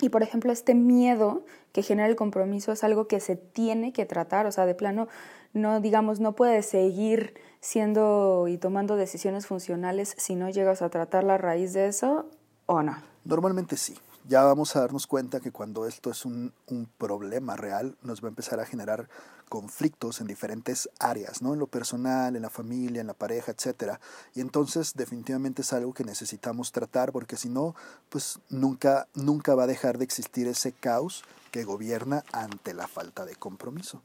Y 0.00 0.10
por 0.10 0.22
ejemplo, 0.22 0.52
este 0.52 0.76
miedo 0.76 1.44
que 1.72 1.82
genera 1.82 2.08
el 2.08 2.14
compromiso 2.14 2.70
es 2.70 2.84
algo 2.84 3.08
que 3.08 3.18
se 3.18 3.34
tiene 3.34 3.92
que 3.92 4.06
tratar, 4.06 4.46
o 4.46 4.52
sea, 4.52 4.64
de 4.64 4.76
plano, 4.76 5.08
no 5.52 5.80
digamos, 5.80 6.20
no 6.20 6.36
puedes 6.36 6.66
seguir 6.66 7.34
siendo 7.60 8.46
y 8.46 8.58
tomando 8.58 8.94
decisiones 8.94 9.48
funcionales 9.48 10.14
si 10.18 10.36
no 10.36 10.50
llegas 10.50 10.80
a 10.80 10.88
tratar 10.88 11.24
la 11.24 11.36
raíz 11.36 11.72
de 11.72 11.88
eso 11.88 12.26
o 12.66 12.80
no. 12.80 12.96
Normalmente 13.24 13.76
sí 13.76 13.96
ya 14.28 14.42
vamos 14.42 14.76
a 14.76 14.80
darnos 14.80 15.06
cuenta 15.06 15.40
que 15.40 15.50
cuando 15.50 15.86
esto 15.86 16.10
es 16.10 16.24
un, 16.26 16.52
problema 16.98 17.56
real, 17.56 17.96
nos 18.02 18.22
va 18.22 18.28
a 18.28 18.28
empezar 18.28 18.60
a 18.60 18.66
generar 18.66 19.08
conflictos 19.48 20.20
en 20.20 20.26
diferentes 20.26 20.90
áreas, 20.98 21.40
¿no? 21.40 21.54
En 21.54 21.58
lo 21.58 21.66
personal, 21.66 22.36
en 22.36 22.42
la 22.42 22.50
familia, 22.50 23.00
en 23.00 23.06
la 23.06 23.14
pareja, 23.14 23.52
etc. 23.52 23.94
Y 24.34 24.42
entonces 24.42 24.92
definitivamente 24.94 25.62
es 25.62 25.72
algo 25.72 25.94
que 25.94 26.04
necesitamos 26.04 26.72
tratar 26.72 27.10
porque 27.10 27.36
si 27.36 27.48
no, 27.48 27.74
pues 28.10 28.38
nunca, 28.50 29.08
nunca 29.14 29.54
va 29.54 29.64
a 29.64 29.66
dejar 29.66 29.96
de 29.96 30.04
existir 30.04 30.46
ese 30.46 30.72
caos 30.72 31.24
que 31.50 31.64
gobierna 31.64 32.22
ante 32.30 32.74
la 32.74 32.86
falta 32.86 33.24
de 33.24 33.34
compromiso. 33.34 34.02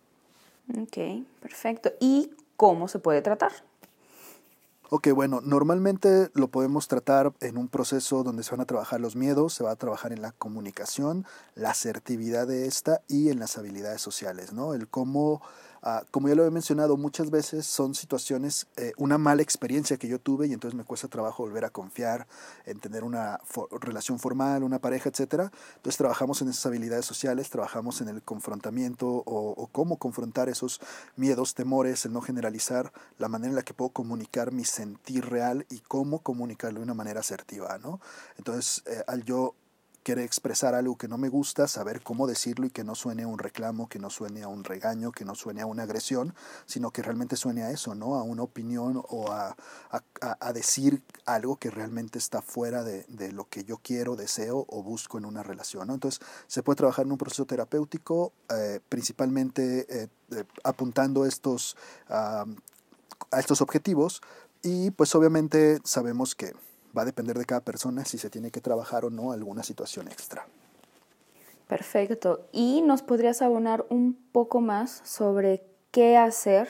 Ok, 0.79 1.25
perfecto. 1.41 1.91
¿Y 1.99 2.31
cómo 2.55 2.87
se 2.87 2.99
puede 2.99 3.21
tratar? 3.21 3.51
Ok, 4.89 5.07
bueno, 5.09 5.41
normalmente 5.41 6.29
lo 6.33 6.49
podemos 6.49 6.87
tratar 6.87 7.33
en 7.39 7.57
un 7.57 7.67
proceso 7.67 8.23
donde 8.23 8.43
se 8.43 8.51
van 8.51 8.61
a 8.61 8.65
trabajar 8.65 9.01
los 9.01 9.15
miedos, 9.15 9.53
se 9.53 9.63
va 9.63 9.71
a 9.71 9.75
trabajar 9.75 10.13
en 10.13 10.21
la 10.21 10.33
comunicación, 10.33 11.25
la 11.55 11.71
asertividad 11.71 12.45
de 12.45 12.67
esta 12.67 13.01
y 13.07 13.29
en 13.29 13.39
las 13.39 13.57
habilidades 13.57 14.01
sociales, 14.01 14.53
¿no? 14.53 14.73
El 14.73 14.87
cómo 14.87 15.41
Ah, 15.85 16.05
como 16.11 16.29
ya 16.29 16.35
lo 16.35 16.45
he 16.45 16.49
mencionado, 16.49 16.95
muchas 16.95 17.29
veces 17.29 17.65
son 17.65 17.93
situaciones, 17.93 18.67
eh, 18.77 18.93
una 18.95 19.17
mala 19.17 19.41
experiencia 19.41 19.97
que 19.97 20.07
yo 20.07 20.17
tuve 20.17 20.47
y 20.47 20.53
entonces 20.53 20.77
me 20.77 20.85
cuesta 20.85 21.09
trabajo 21.09 21.43
volver 21.43 21.65
a 21.65 21.71
confiar 21.71 22.25
en 22.65 22.79
tener 22.79 23.03
una 23.03 23.41
relación 23.81 24.17
formal, 24.17 24.63
una 24.63 24.79
pareja, 24.79 25.09
etc. 25.09 25.51
Entonces 25.75 25.97
trabajamos 25.97 26.41
en 26.41 26.47
esas 26.47 26.65
habilidades 26.67 27.05
sociales, 27.05 27.49
trabajamos 27.49 27.99
en 27.99 28.07
el 28.07 28.21
confrontamiento 28.21 29.23
o, 29.25 29.67
cómo 29.73 29.97
confrontar 29.97 30.47
esos 30.47 30.79
miedos, 31.17 31.53
temores, 31.53 32.05
el 32.05 32.13
no 32.13 32.21
generalizar, 32.21 32.93
la 33.17 33.27
manera 33.27 33.49
en 33.49 33.55
la 33.55 33.63
que 33.63 33.73
puedo 33.73 33.89
comunicar 33.89 34.53
mi 34.53 34.63
sentir 34.63 35.25
real 35.25 35.65
y 35.69 35.79
cómo 35.79 36.19
comunicarlo 36.19 36.79
de 36.79 36.85
una 36.85 36.93
manera 36.93 37.19
asertiva. 37.19 37.77
¿no? 37.79 37.99
Entonces, 38.37 38.83
eh, 38.85 39.03
al 39.05 39.25
yo 39.25 39.53
quiere 40.03 40.23
expresar 40.23 40.75
algo 40.75 40.97
que 40.97 41.07
no 41.07 41.17
me 41.17 41.29
gusta, 41.29 41.67
saber 41.67 42.01
cómo 42.01 42.27
decirlo 42.27 42.67
y 42.67 42.69
que 42.69 42.83
no 42.83 42.93
suene 42.93 43.23
a 43.23 43.27
un 43.27 43.39
reclamo, 43.39 43.87
que 43.87 43.99
no 43.99 44.09
suene 44.09 44.43
a 44.43 44.47
un 44.47 44.63
regaño, 44.63 45.11
que 45.11 45.25
no 45.25 45.33
suene 45.33 45.61
a 45.61 45.65
una 45.65 45.83
agresión, 45.83 46.35
sino 46.65 46.91
que 46.91 47.01
realmente 47.01 47.35
suene 47.35 47.63
a 47.63 47.71
eso, 47.71 47.95
¿no? 47.95 48.15
A 48.15 48.23
una 48.23 48.43
opinión 48.43 49.03
o 49.09 49.31
a, 49.31 49.55
decir 50.53 51.01
algo 51.25 51.55
que 51.55 51.71
realmente 51.71 52.19
está 52.19 52.41
fuera 52.41 52.83
de, 52.83 53.31
lo 53.31 53.45
que 53.49 53.63
yo 53.63 53.79
quiero, 53.81 54.15
deseo 54.15 54.65
o 54.67 54.83
busco 54.83 55.17
en 55.17 55.25
una 55.25 55.41
relación. 55.41 55.89
Entonces, 55.89 56.21
se 56.47 56.61
puede 56.61 56.77
trabajar 56.77 57.05
en 57.05 57.11
un 57.13 57.17
proceso 57.17 57.45
terapéutico, 57.45 58.31
eh, 58.49 58.79
principalmente 58.87 59.87
eh, 59.89 60.07
eh, 60.31 60.43
apuntando 60.63 61.25
estos, 61.25 61.75
a 62.09 62.45
estos 63.39 63.61
objetivos 63.61 64.21
y 64.61 64.91
pues 64.91 65.13
obviamente 65.13 65.79
sabemos 65.83 66.35
que 66.35 66.53
va 66.95 67.03
a 67.03 67.05
depender 67.05 67.37
de 67.37 67.45
cada 67.45 67.61
persona 67.61 68.05
si 68.05 68.17
se 68.17 68.29
tiene 68.29 68.51
que 68.51 68.61
trabajar 68.61 69.05
o 69.05 69.09
no 69.09 69.31
alguna 69.31 69.63
situación 69.63 70.07
extra. 70.07 70.45
Perfecto. 71.67 72.47
¿Y 72.51 72.81
nos 72.81 73.01
podrías 73.01 73.41
abonar 73.41 73.85
un 73.89 74.13
poco 74.31 74.61
más 74.61 75.01
sobre 75.03 75.63
qué 75.91 76.17
hacer 76.17 76.67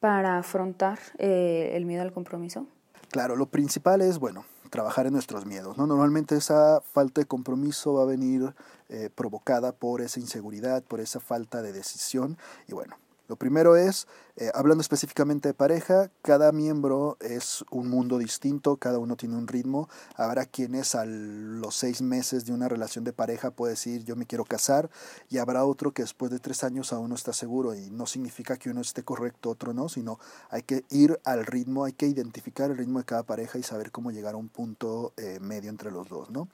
para 0.00 0.38
afrontar 0.38 0.98
eh, 1.18 1.72
el 1.74 1.86
miedo 1.86 2.02
al 2.02 2.12
compromiso? 2.12 2.66
Claro, 3.10 3.36
lo 3.36 3.46
principal 3.46 4.00
es, 4.00 4.18
bueno, 4.18 4.44
trabajar 4.72 5.06
en 5.06 5.12
nuestros 5.12 5.46
miedos. 5.46 5.78
¿no? 5.78 5.86
Normalmente 5.86 6.34
esa 6.34 6.80
falta 6.80 7.20
de 7.20 7.26
compromiso 7.26 7.94
va 7.94 8.02
a 8.02 8.06
venir 8.06 8.54
eh, 8.88 9.10
provocada 9.14 9.72
por 9.72 10.00
esa 10.00 10.18
inseguridad, 10.18 10.82
por 10.82 11.00
esa 11.00 11.20
falta 11.20 11.62
de 11.62 11.72
decisión. 11.72 12.36
Y 12.66 12.72
bueno, 12.72 12.96
lo 13.28 13.36
primero 13.36 13.76
es, 13.76 14.06
eh, 14.36 14.50
hablando 14.54 14.82
específicamente 14.82 15.48
de 15.48 15.54
pareja, 15.54 16.10
cada 16.22 16.52
miembro 16.52 17.16
es 17.20 17.64
un 17.70 17.88
mundo 17.88 18.18
distinto, 18.18 18.76
cada 18.76 18.98
uno 18.98 19.16
tiene 19.16 19.36
un 19.36 19.46
ritmo. 19.46 19.88
Habrá 20.16 20.44
quienes 20.46 20.94
a 20.94 21.04
los 21.06 21.76
seis 21.76 22.02
meses 22.02 22.44
de 22.44 22.52
una 22.52 22.68
relación 22.68 23.04
de 23.04 23.12
pareja 23.12 23.50
puede 23.50 23.72
decir 23.74 24.04
yo 24.04 24.16
me 24.16 24.26
quiero 24.26 24.44
casar 24.44 24.90
y 25.28 25.38
habrá 25.38 25.64
otro 25.64 25.92
que 25.92 26.02
después 26.02 26.30
de 26.30 26.40
tres 26.40 26.64
años 26.64 26.92
aún 26.92 27.10
no 27.10 27.14
está 27.14 27.32
seguro 27.32 27.74
y 27.74 27.90
no 27.90 28.06
significa 28.06 28.56
que 28.56 28.70
uno 28.70 28.80
esté 28.80 29.02
correcto, 29.02 29.50
otro 29.50 29.72
no, 29.72 29.88
sino 29.88 30.18
hay 30.50 30.62
que 30.62 30.84
ir 30.90 31.20
al 31.24 31.46
ritmo, 31.46 31.84
hay 31.84 31.92
que 31.92 32.06
identificar 32.06 32.70
el 32.70 32.76
ritmo 32.76 32.98
de 32.98 33.04
cada 33.04 33.22
pareja 33.22 33.58
y 33.58 33.62
saber 33.62 33.92
cómo 33.92 34.10
llegar 34.10 34.34
a 34.34 34.38
un 34.38 34.48
punto 34.48 35.12
eh, 35.16 35.38
medio 35.40 35.70
entre 35.70 35.90
los 35.90 36.08
dos, 36.08 36.30
¿no? 36.30 36.48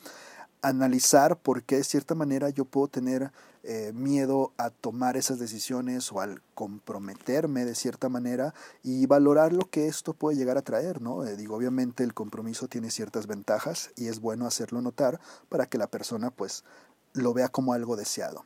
Analizar 0.62 1.36
por 1.36 1.62
qué 1.62 1.76
de 1.76 1.84
cierta 1.84 2.14
manera 2.14 2.50
yo 2.50 2.64
puedo 2.64 2.88
tener 2.88 3.30
eh, 3.64 3.92
miedo 3.92 4.52
a 4.56 4.70
tomar 4.70 5.16
esas 5.16 5.38
decisiones 5.38 6.10
o 6.12 6.20
al 6.20 6.40
comprometerme 6.54 7.64
de 7.64 7.74
cierta 7.74 8.08
manera 8.08 8.54
y 8.82 9.06
valorar 9.06 9.52
lo 9.52 9.68
que 9.68 9.88
esto 9.88 10.14
puede 10.14 10.36
llegar 10.36 10.56
a 10.56 10.62
traer, 10.62 11.02
¿no? 11.02 11.24
Eh, 11.24 11.36
digo, 11.36 11.56
obviamente 11.56 12.04
el 12.04 12.14
compromiso 12.14 12.68
tiene 12.68 12.90
ciertas 12.90 13.26
ventajas 13.26 13.90
y 13.96 14.06
es 14.06 14.20
bueno 14.20 14.46
hacerlo 14.46 14.80
notar 14.80 15.20
para 15.48 15.66
que 15.66 15.76
la 15.76 15.88
persona 15.88 16.30
pues 16.30 16.64
lo 17.14 17.34
vea 17.34 17.48
como 17.48 17.72
algo 17.72 17.96
deseado. 17.96 18.44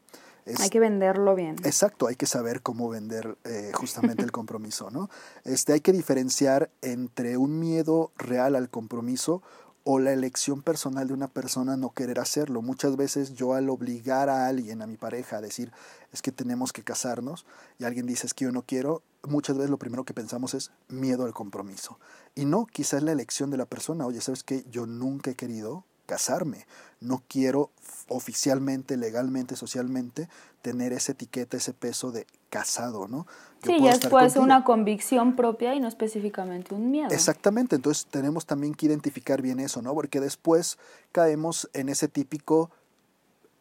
hay 0.59 0.71
que 0.71 0.81
venderlo 0.81 1.35
bien. 1.35 1.57
Exacto, 1.63 2.07
hay 2.07 2.17
que 2.17 2.27
saber 2.27 2.63
cómo 2.63 2.89
vender 2.89 3.37
eh, 3.45 3.71
justamente 3.75 4.25
el 4.25 4.33
compromiso, 4.33 4.91
¿no? 4.91 5.11
Este, 5.45 5.73
hay 5.73 5.81
que 5.81 5.93
diferenciar 5.93 6.71
entre 6.81 7.37
un 7.37 7.61
miedo 7.61 8.11
real 8.17 8.57
al 8.57 8.71
compromiso 8.71 9.43
o 9.85 9.99
la 9.99 10.13
elección 10.13 10.63
personal 10.63 11.09
de 11.09 11.15
una 11.15 11.29
persona 11.29 11.77
no 11.77 11.91
querer 11.91 12.21
hacerlo. 12.21 12.63
Muchas 12.63 12.97
veces 12.97 13.35
yo 13.35 13.55
al 13.55 13.69
obligar 13.69 14.29
a 14.29 14.47
alguien, 14.47 14.83
a 14.83 14.87
mi 14.87 14.97
pareja, 14.97 15.39
a 15.39 15.41
decir, 15.41 15.73
es 16.13 16.23
que 16.23 16.33
tenemos 16.33 16.73
que 16.73 16.85
casarnos, 16.85 17.47
y 17.79 17.85
alguien 17.85 18.07
dice, 18.07 18.27
es 18.27 18.35
que 18.35 18.45
yo 18.45 18.53
no 18.53 18.63
quiero, 18.63 19.03
muchas 19.23 19.57
veces 19.57 19.71
lo 19.71 19.79
primero 19.79 20.05
que 20.05 20.15
pensamos 20.15 20.55
es 20.55 20.71
miedo 20.89 21.25
al 21.25 21.33
compromiso. 21.33 21.99
Y 22.35 22.45
no, 22.45 22.67
quizás 22.67 23.03
la 23.03 23.13
elección 23.13 23.51
de 23.51 23.57
la 23.57 23.67
persona, 23.67 24.07
oye, 24.07 24.21
¿sabes 24.21 24.45
qué? 24.45 24.65
Yo 24.71 24.87
nunca 24.87 25.31
he 25.31 25.35
querido 25.35 25.85
casarme, 26.13 26.67
no 27.01 27.23
quiero 27.27 27.71
oficialmente, 28.09 28.99
legalmente, 28.99 29.57
socialmente, 29.57 30.29
tener 30.61 30.93
esa 30.93 31.13
etiqueta, 31.13 31.57
ese 31.57 31.73
peso 31.73 32.13
de 32.13 32.27
casado, 32.51 33.09
¿no? 33.09 33.27
sí, 33.65 33.79
ya 33.81 33.93
es 33.93 34.37
una 34.37 34.63
convicción 34.63 35.37
propia 35.37 35.75
y 35.75 35.81
no 35.81 35.89
específicamente 35.89 36.75
un 36.75 36.91
miedo. 36.91 37.09
Exactamente, 37.11 37.77
entonces 37.77 38.07
tenemos 38.11 38.45
también 38.45 38.75
que 38.75 38.85
identificar 38.85 39.41
bien 39.41 39.59
eso, 39.59 39.81
¿no? 39.81 39.95
Porque 39.95 40.21
después 40.21 40.79
caemos 41.13 41.71
en 41.73 41.89
ese 41.89 42.09
típico, 42.09 42.71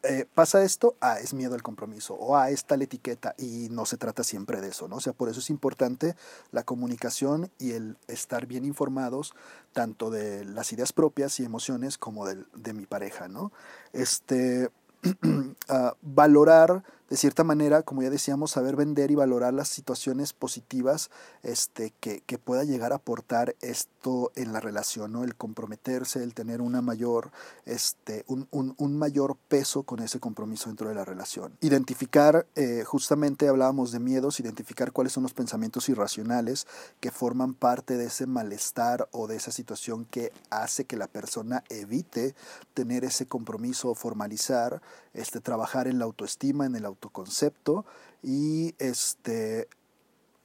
eh, 0.04 0.26
pasa 0.34 0.64
esto, 0.64 0.96
ah, 1.00 1.20
es 1.20 1.34
miedo 1.34 1.54
al 1.54 1.62
compromiso, 1.62 2.16
o 2.16 2.36
ah, 2.36 2.50
es 2.50 2.66
tal 2.66 2.82
etiqueta, 2.82 3.36
y 3.38 3.70
no 3.70 3.86
se 3.86 3.98
trata 3.98 4.24
siempre 4.24 4.60
de 4.60 4.70
eso, 4.70 4.88
¿no? 4.88 4.96
O 4.98 5.02
sea, 5.02 5.14
por 5.14 5.30
eso 5.30 5.40
es 5.40 5.50
importante 5.50 6.16
la 6.52 6.64
comunicación 6.64 7.52
y 7.60 7.74
el 7.74 7.98
estar 8.08 8.48
bien 8.48 8.66
informados 8.66 9.36
tanto 9.74 10.10
de 10.10 10.44
las 10.46 10.74
ideas 10.74 10.92
propias 10.92 11.40
y 11.40 11.46
emociones 11.46 11.98
como 11.98 12.26
de, 12.26 12.44
de 12.56 12.74
mi 12.74 12.86
pareja, 12.86 13.28
¿no? 13.28 13.52
Este, 13.94 14.72
uh, 15.04 15.92
valorar 16.02 16.84
de 17.12 17.18
cierta 17.18 17.44
manera, 17.44 17.84
como 17.84 18.04
ya 18.04 18.10
decíamos, 18.10 18.52
saber 18.52 18.78
vender 18.78 19.12
y 19.12 19.16
valorar 19.16 19.54
las 19.54 19.68
situaciones 19.68 20.32
positivas 20.32 21.12
este, 21.44 21.94
que, 22.00 22.22
que 22.22 22.38
pueda 22.38 22.64
llegar 22.64 22.94
a 22.94 22.96
aportar 22.96 23.54
esto 23.60 24.32
en 24.38 24.54
la 24.54 24.62
relación, 24.62 25.12
¿no? 25.12 25.26
el 25.26 25.36
comprometerse, 25.36 26.24
el 26.24 26.34
tener 26.34 26.62
una 26.62 26.82
mayor, 26.82 27.32
este, 27.66 28.24
un, 28.28 28.48
un, 28.52 28.76
un 28.78 28.98
mayor 28.98 29.36
peso 29.50 29.84
con 29.84 30.00
ese 30.00 30.22
compromiso 30.22 30.70
dentro 30.70 30.88
de 30.88 30.96
la 30.96 31.04
relación. 31.04 31.52
Identificar, 31.60 32.48
eh, 32.56 32.86
justamente 32.86 33.50
hablábamos 33.50 33.92
de 33.92 34.00
miedos, 34.00 34.40
identificar 34.40 34.94
cuáles 34.94 35.12
son 35.12 35.24
los 35.24 35.34
pensamientos 35.34 35.90
irracionales 35.90 36.66
que 37.02 37.12
forman 37.12 37.56
parte 37.56 37.98
de 37.98 38.06
ese 38.06 38.26
malestar 38.26 39.10
o 39.12 39.28
de 39.28 39.36
esa 39.36 39.52
situación 39.52 40.06
que 40.06 40.32
hace 40.50 40.86
que 40.86 40.96
la 40.96 41.08
persona 41.08 41.66
evite 41.68 42.36
tener 42.74 43.04
ese 43.04 43.26
compromiso 43.26 43.90
o 43.90 43.96
formalizar, 43.96 44.82
este, 45.14 45.42
trabajar 45.42 45.88
en 45.88 46.00
la 46.00 46.06
autoestima, 46.06 46.66
en 46.66 46.76
el 46.76 46.86
auto 46.86 47.10
concepto 47.10 47.86
y 48.24 48.76
este, 48.80 49.68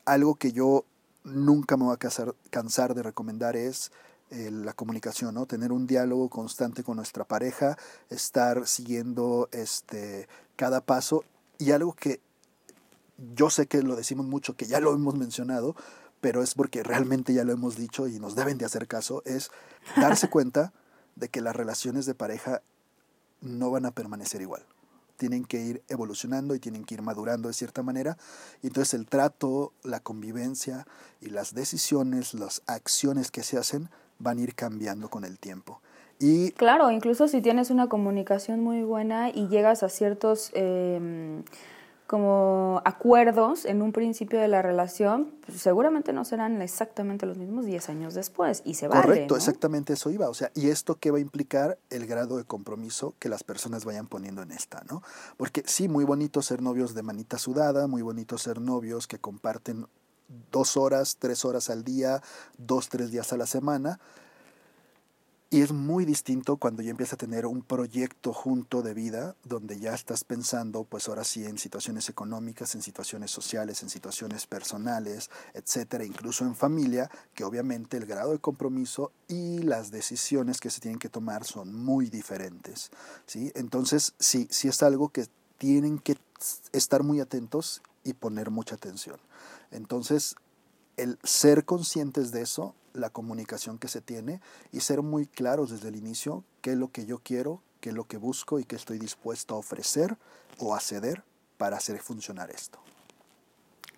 algo 0.05 0.37
que 0.37 0.53
yo 0.53 0.85
nunca 1.25 1.77
me 1.77 1.85
voy 1.85 1.95
a 1.95 2.33
cansar 2.51 2.95
de 2.95 3.03
recomendar 3.03 3.57
es 3.57 3.91
eh, 4.31 4.51
la 4.51 4.73
comunicación, 4.73 5.35
¿no? 5.35 5.47
Tener 5.47 5.71
un 5.71 5.87
diálogo 5.87 6.29
constante 6.29 6.83
con 6.83 6.97
nuestra 6.97 7.25
pareja, 7.25 7.77
estar 8.11 8.67
siguiendo 8.67 9.49
este, 9.53 10.29
cada 10.57 10.81
paso 10.81 11.25
y 11.59 11.71
algo 11.71 11.93
que 11.93 12.21
yo 13.35 13.51
sé 13.51 13.67
que 13.67 13.83
lo 13.83 13.97
decimos 13.97 14.27
mucho, 14.27 14.57
que 14.57 14.67
ya 14.67 14.81
lo 14.81 14.93
hemos 14.93 15.15
mencionado, 15.15 15.77
pero 16.21 16.43
es 16.43 16.55
porque 16.55 16.83
realmente 16.83 17.35
ya 17.35 17.45
lo 17.45 17.53
hemos 17.53 17.77
dicho 17.77 18.09
y 18.09 18.19
nos 18.19 18.35
deben 18.35 18.59
de 18.59 18.65
hacer 18.65 18.89
caso, 18.89 19.23
es 19.25 19.51
darse 19.97 20.29
cuenta 20.31 20.73
de 21.15 21.29
que 21.29 21.41
las 21.41 21.55
relaciones 21.55 22.05
de 22.05 22.15
pareja 22.15 22.63
no 23.47 23.71
van 23.71 23.87
a 23.87 23.91
permanecer 23.91 24.43
igual 24.43 24.63
tienen 25.17 25.45
que 25.45 25.59
ir 25.59 25.83
evolucionando 25.89 26.55
y 26.55 26.59
tienen 26.59 26.85
que 26.85 26.95
ir 26.95 27.03
madurando 27.03 27.49
de 27.49 27.55
cierta 27.55 27.83
manera. 27.83 28.17
Y 28.63 28.69
entonces 28.69 28.95
el 28.95 29.07
trato, 29.07 29.73
la 29.83 30.01
convivencia 30.01 30.87
y 31.21 31.31
las 31.31 31.55
decisiones, 31.55 32.35
las 32.35 32.63
acciones 32.67 33.31
que 33.31 33.43
se 33.43 33.59
hacen 33.59 33.89
van 34.19 34.39
a 34.39 34.43
ir 34.43 34.55
cambiando 34.55 35.09
con 35.09 35.25
el 35.25 35.39
tiempo. 35.39 35.81
Y 36.19 36.53
claro, 36.53 36.91
incluso 36.91 37.29
si 37.29 37.43
tienes 37.43 37.71
una 37.71 37.89
comunicación 37.89 38.61
muy 38.61 38.83
buena 38.83 39.31
y 39.31 39.49
llegas 39.49 39.83
a 39.83 39.89
ciertos... 39.89 40.51
Eh, 40.55 41.43
como 42.07 42.81
acuerdos 42.85 43.65
en 43.65 43.83
un 43.83 43.93
principio 43.93 44.41
de 44.41 44.49
la 44.49 44.63
relación, 44.63 45.35
pues 45.45 45.61
seguramente 45.61 46.13
no 46.13 46.25
serán 46.25 46.63
exactamente 46.63 47.27
los 47.27 47.37
mismos 47.37 47.67
10 47.67 47.89
años 47.89 48.15
después 48.15 48.63
y 48.65 48.75
se 48.75 48.89
vale. 48.89 49.03
Correcto, 49.03 49.37
exactamente 49.37 49.95
eso 49.95 50.11
iba. 50.11 50.29
O 50.29 50.35
sea, 50.35 50.51
¿y 50.55 50.69
esto 50.69 50.97
qué 50.97 51.11
va 51.11 51.19
a 51.19 51.21
implicar? 51.21 51.79
El 51.91 52.07
grado 52.07 52.37
de 52.37 52.45
compromiso 52.45 53.15
que 53.19 53.29
las 53.29 53.43
personas 53.43 53.85
vayan 53.85 54.07
poniendo 54.07 54.43
en 54.43 54.53
esta, 54.53 54.85
¿no? 54.89 55.03
Porque 55.37 55.63
sí, 55.67 55.89
muy 55.89 56.05
bonito 56.05 56.43
ser 56.43 56.63
novios 56.63 56.95
de 56.95 57.03
manita 57.03 57.39
sudada, 57.39 57.87
muy 57.87 58.03
bonito 58.03 58.39
ser 58.39 58.61
novios 58.61 59.07
que 59.07 59.19
comparten 59.19 59.87
dos 60.51 60.77
horas, 60.77 61.17
tres 61.19 61.45
horas 61.45 61.71
al 61.71 61.85
día, 61.85 62.23
dos, 62.59 62.89
tres 62.89 63.11
días 63.11 63.33
a 63.33 63.37
la 63.37 63.47
semana, 63.47 64.01
Y 65.49 65.63
es 65.63 65.71
muy 65.71 66.05
distinto 66.05 66.57
cuando 66.57 66.83
ya 66.83 66.91
empiezas 66.91 67.15
a 67.15 67.19
tener 67.19 67.47
un 67.47 67.63
proyecto 67.63 68.33
junto 68.33 68.83
de 68.83 68.95
vida, 68.95 69.37
donde 69.45 69.79
ya 69.79 69.95
estás 69.95 70.25
pensando, 70.25 70.83
pues 70.83 71.09
ahora 71.09 71.23
sí, 71.23 71.45
en 71.45 71.57
situaciones 71.57 72.09
económicas, 72.09 72.75
en 72.75 72.83
situaciones 72.83 73.31
sociales, 73.31 73.81
en 73.85 73.89
situaciones 73.89 74.45
personales, 74.49 75.31
etcétera, 75.55 76.05
incluso 76.05 76.45
en 76.45 76.57
familia, 76.57 77.09
que 77.33 77.45
obviamente 77.45 77.97
el 77.97 78.07
grado 78.07 78.33
de 78.33 78.41
compromiso 78.41 79.13
y 79.29 79.59
las 79.59 79.93
decisiones 79.93 80.59
que 80.61 80.71
se 80.71 80.81
tienen 80.81 80.99
que 80.99 81.09
tomar 81.09 81.45
son 81.45 81.73
muy 81.73 82.11
diferentes. 82.11 82.91
¿sí? 83.27 83.53
Entonces, 83.55 84.15
sí, 84.19 84.49
sí 84.51 84.67
es 84.67 84.83
algo 84.83 85.11
que 85.11 85.29
tienen 85.59 86.01
que 86.01 86.17
estar 86.73 87.05
muy 87.05 87.21
atentos 87.21 87.83
y 88.03 88.15
poner 88.15 88.51
mucha 88.51 88.75
atención. 88.75 89.21
Entonces, 89.71 90.35
el 90.97 91.19
ser 91.23 91.65
conscientes 91.65 92.33
de 92.33 92.43
eso 92.43 92.75
la 92.97 93.11
comunicación 93.11 93.79
que 93.79 93.89
se 93.89 94.01
tiene 94.01 94.41
y 94.73 94.81
ser 94.81 95.03
muy 95.03 95.27
claros 95.27 95.71
desde 95.71 95.89
el 95.89 95.97
inicio 95.97 96.45
qué 96.61 96.73
es 96.73 96.79
lo 96.79 96.91
que 96.91 97.07
yo 97.07 97.19
quiero, 97.19 97.63
qué 97.81 97.91
es 97.91 97.95
lo 97.95 98.05
que 98.05 98.17
busco 98.17 98.59
y 98.59 98.65
qué 98.65 98.77
estoy 98.77 98.99
dispuesto 98.99 99.55
a 99.55 99.59
ofrecer 99.59 100.17
o 100.59 100.75
a 100.75 100.81
ceder 100.81 101.23
para 101.59 101.77
hacer 101.77 101.99
funcionar 101.99 102.51
esto. 102.51 102.79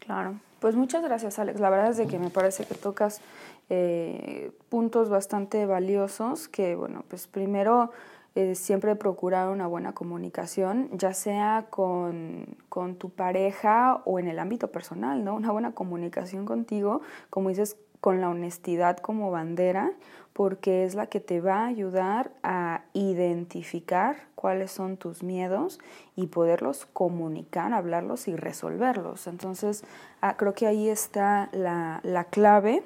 Claro, 0.00 0.40
pues 0.61 0.75
muchas 0.75 1.02
gracias 1.02 1.38
Alex. 1.38 1.61
La 1.61 1.71
verdad 1.71 1.90
es 1.90 1.97
de 1.97 2.07
que 2.07 2.19
me 2.19 2.31
parece 2.31 2.64
que 2.64 2.75
tocas 2.75 3.21
eh, 3.69 4.52
puntos 4.71 5.11
bastante 5.11 5.67
valiosos 5.67 6.49
que, 6.49 6.75
bueno, 6.75 7.05
pues 7.09 7.26
primero 7.26 7.90
eh, 8.35 8.55
siempre 8.55 8.95
procurar 8.95 9.49
una 9.49 9.67
buena 9.67 9.93
comunicación, 9.93 10.88
ya 10.93 11.12
sea 11.12 11.67
con, 11.71 12.57
con, 12.69 12.97
tu 12.97 13.11
pareja 13.11 14.00
o 14.05 14.19
en 14.19 14.28
el 14.28 14.38
ámbito 14.38 14.71
personal, 14.71 15.25
¿no? 15.25 15.35
Una 15.35 15.50
buena 15.50 15.73
comunicación 15.73 16.47
contigo, 16.47 17.00
como 17.31 17.49
dices, 17.49 17.76
con 18.00 18.21
la 18.21 18.28
honestidad 18.28 18.99
como 18.99 19.31
bandera, 19.31 19.93
porque 20.33 20.85
es 20.85 20.95
la 20.95 21.07
que 21.07 21.19
te 21.19 21.40
va 21.40 21.62
a 21.62 21.67
ayudar 21.67 22.31
a 22.45 22.83
identificar 22.93 24.28
cuáles 24.37 24.71
son 24.71 24.97
tus 24.97 25.25
miedos 25.25 25.81
y 26.14 26.28
poderlos 26.28 26.87
comunicar, 26.93 27.73
hablarlos 27.73 28.28
y 28.28 28.37
resolverlos. 28.37 29.26
Entonces, 29.26 29.83
ah, 30.21 30.37
creo 30.37 30.55
que 30.55 30.69
ahí 30.69 30.88
está 30.88 31.49
la, 31.52 32.00
la, 32.05 32.23
clave 32.23 32.85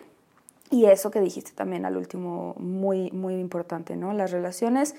y 0.70 0.86
eso 0.86 1.10
que 1.10 1.20
dijiste 1.20 1.52
también 1.52 1.84
al 1.84 1.98
último, 1.98 2.54
muy, 2.58 3.10
muy 3.10 3.34
importante, 3.34 3.96
¿no? 3.96 4.14
Las 4.14 4.30
relaciones 4.30 4.94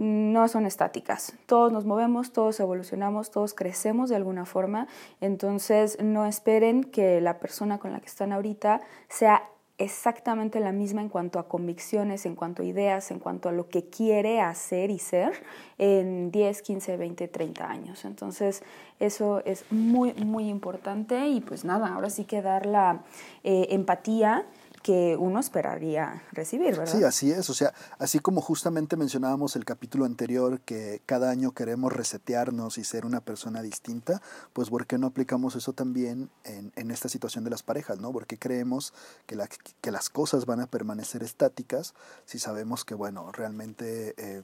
no 0.00 0.48
son 0.48 0.64
estáticas. 0.64 1.34
Todos 1.44 1.70
nos 1.70 1.84
movemos, 1.84 2.32
todos 2.32 2.58
evolucionamos, 2.58 3.30
todos 3.30 3.52
crecemos 3.52 4.08
de 4.08 4.16
alguna 4.16 4.46
forma. 4.46 4.88
Entonces, 5.20 5.98
no 6.02 6.24
esperen 6.24 6.84
que 6.84 7.20
la 7.20 7.38
persona 7.38 7.78
con 7.78 7.92
la 7.92 8.00
que 8.00 8.06
están 8.06 8.32
ahorita 8.32 8.80
sea 9.10 9.42
exactamente 9.76 10.58
la 10.58 10.72
misma 10.72 11.02
en 11.02 11.10
cuanto 11.10 11.38
a 11.38 11.48
convicciones, 11.48 12.24
en 12.24 12.34
cuanto 12.34 12.62
a 12.62 12.64
ideas, 12.64 13.10
en 13.10 13.18
cuanto 13.18 13.50
a 13.50 13.52
lo 13.52 13.68
que 13.68 13.90
quiere 13.90 14.40
hacer 14.40 14.90
y 14.90 14.98
ser 14.98 15.42
en 15.76 16.30
10, 16.30 16.62
15, 16.62 16.96
20, 16.96 17.28
30 17.28 17.70
años. 17.70 18.06
Entonces, 18.06 18.62
eso 19.00 19.42
es 19.44 19.64
muy, 19.70 20.14
muy 20.14 20.48
importante 20.48 21.28
y 21.28 21.42
pues 21.42 21.66
nada, 21.66 21.88
ahora 21.94 22.08
sí 22.08 22.24
que 22.24 22.40
dar 22.40 22.64
la 22.64 23.02
eh, 23.44 23.68
empatía 23.70 24.46
que 24.82 25.16
uno 25.18 25.38
esperaría 25.40 26.22
recibir, 26.32 26.76
¿verdad? 26.76 26.98
Sí, 26.98 27.04
así 27.04 27.30
es. 27.30 27.50
O 27.50 27.54
sea, 27.54 27.72
así 27.98 28.18
como 28.18 28.40
justamente 28.40 28.96
mencionábamos 28.96 29.56
el 29.56 29.64
capítulo 29.64 30.04
anterior 30.04 30.60
que 30.60 31.02
cada 31.06 31.30
año 31.30 31.52
queremos 31.52 31.92
resetearnos 31.92 32.78
y 32.78 32.84
ser 32.84 33.04
una 33.04 33.20
persona 33.20 33.62
distinta, 33.62 34.22
pues 34.52 34.70
¿por 34.70 34.86
qué 34.86 34.98
no 34.98 35.08
aplicamos 35.08 35.56
eso 35.56 35.72
también 35.72 36.30
en, 36.44 36.72
en 36.76 36.90
esta 36.90 37.08
situación 37.08 37.44
de 37.44 37.50
las 37.50 37.62
parejas, 37.62 38.00
¿no? 38.00 38.12
Porque 38.12 38.38
creemos 38.38 38.94
que, 39.26 39.38
que 39.80 39.90
las 39.90 40.08
cosas 40.08 40.46
van 40.46 40.60
a 40.60 40.66
permanecer 40.66 41.22
estáticas 41.22 41.94
si 42.24 42.38
sabemos 42.38 42.84
que, 42.84 42.94
bueno, 42.94 43.32
realmente 43.32 44.14
eh, 44.16 44.42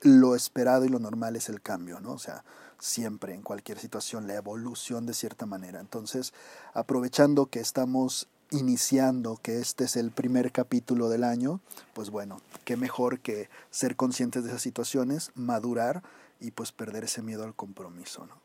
lo 0.00 0.34
esperado 0.34 0.84
y 0.84 0.88
lo 0.88 0.98
normal 0.98 1.36
es 1.36 1.48
el 1.48 1.60
cambio, 1.60 2.00
¿no? 2.00 2.12
O 2.12 2.18
sea, 2.18 2.44
siempre 2.78 3.34
en 3.34 3.42
cualquier 3.42 3.78
situación, 3.78 4.26
la 4.26 4.34
evolución 4.34 5.06
de 5.06 5.14
cierta 5.14 5.46
manera. 5.46 5.80
Entonces, 5.80 6.34
aprovechando 6.74 7.46
que 7.46 7.60
estamos 7.60 8.28
iniciando 8.50 9.38
que 9.42 9.58
este 9.58 9.84
es 9.84 9.96
el 9.96 10.10
primer 10.10 10.52
capítulo 10.52 11.08
del 11.08 11.24
año, 11.24 11.60
pues 11.92 12.10
bueno, 12.10 12.40
qué 12.64 12.76
mejor 12.76 13.20
que 13.20 13.48
ser 13.70 13.96
conscientes 13.96 14.44
de 14.44 14.50
esas 14.50 14.62
situaciones, 14.62 15.30
madurar 15.34 16.02
y 16.40 16.50
pues 16.50 16.72
perder 16.72 17.04
ese 17.04 17.22
miedo 17.22 17.44
al 17.44 17.54
compromiso, 17.54 18.26
¿no? 18.26 18.44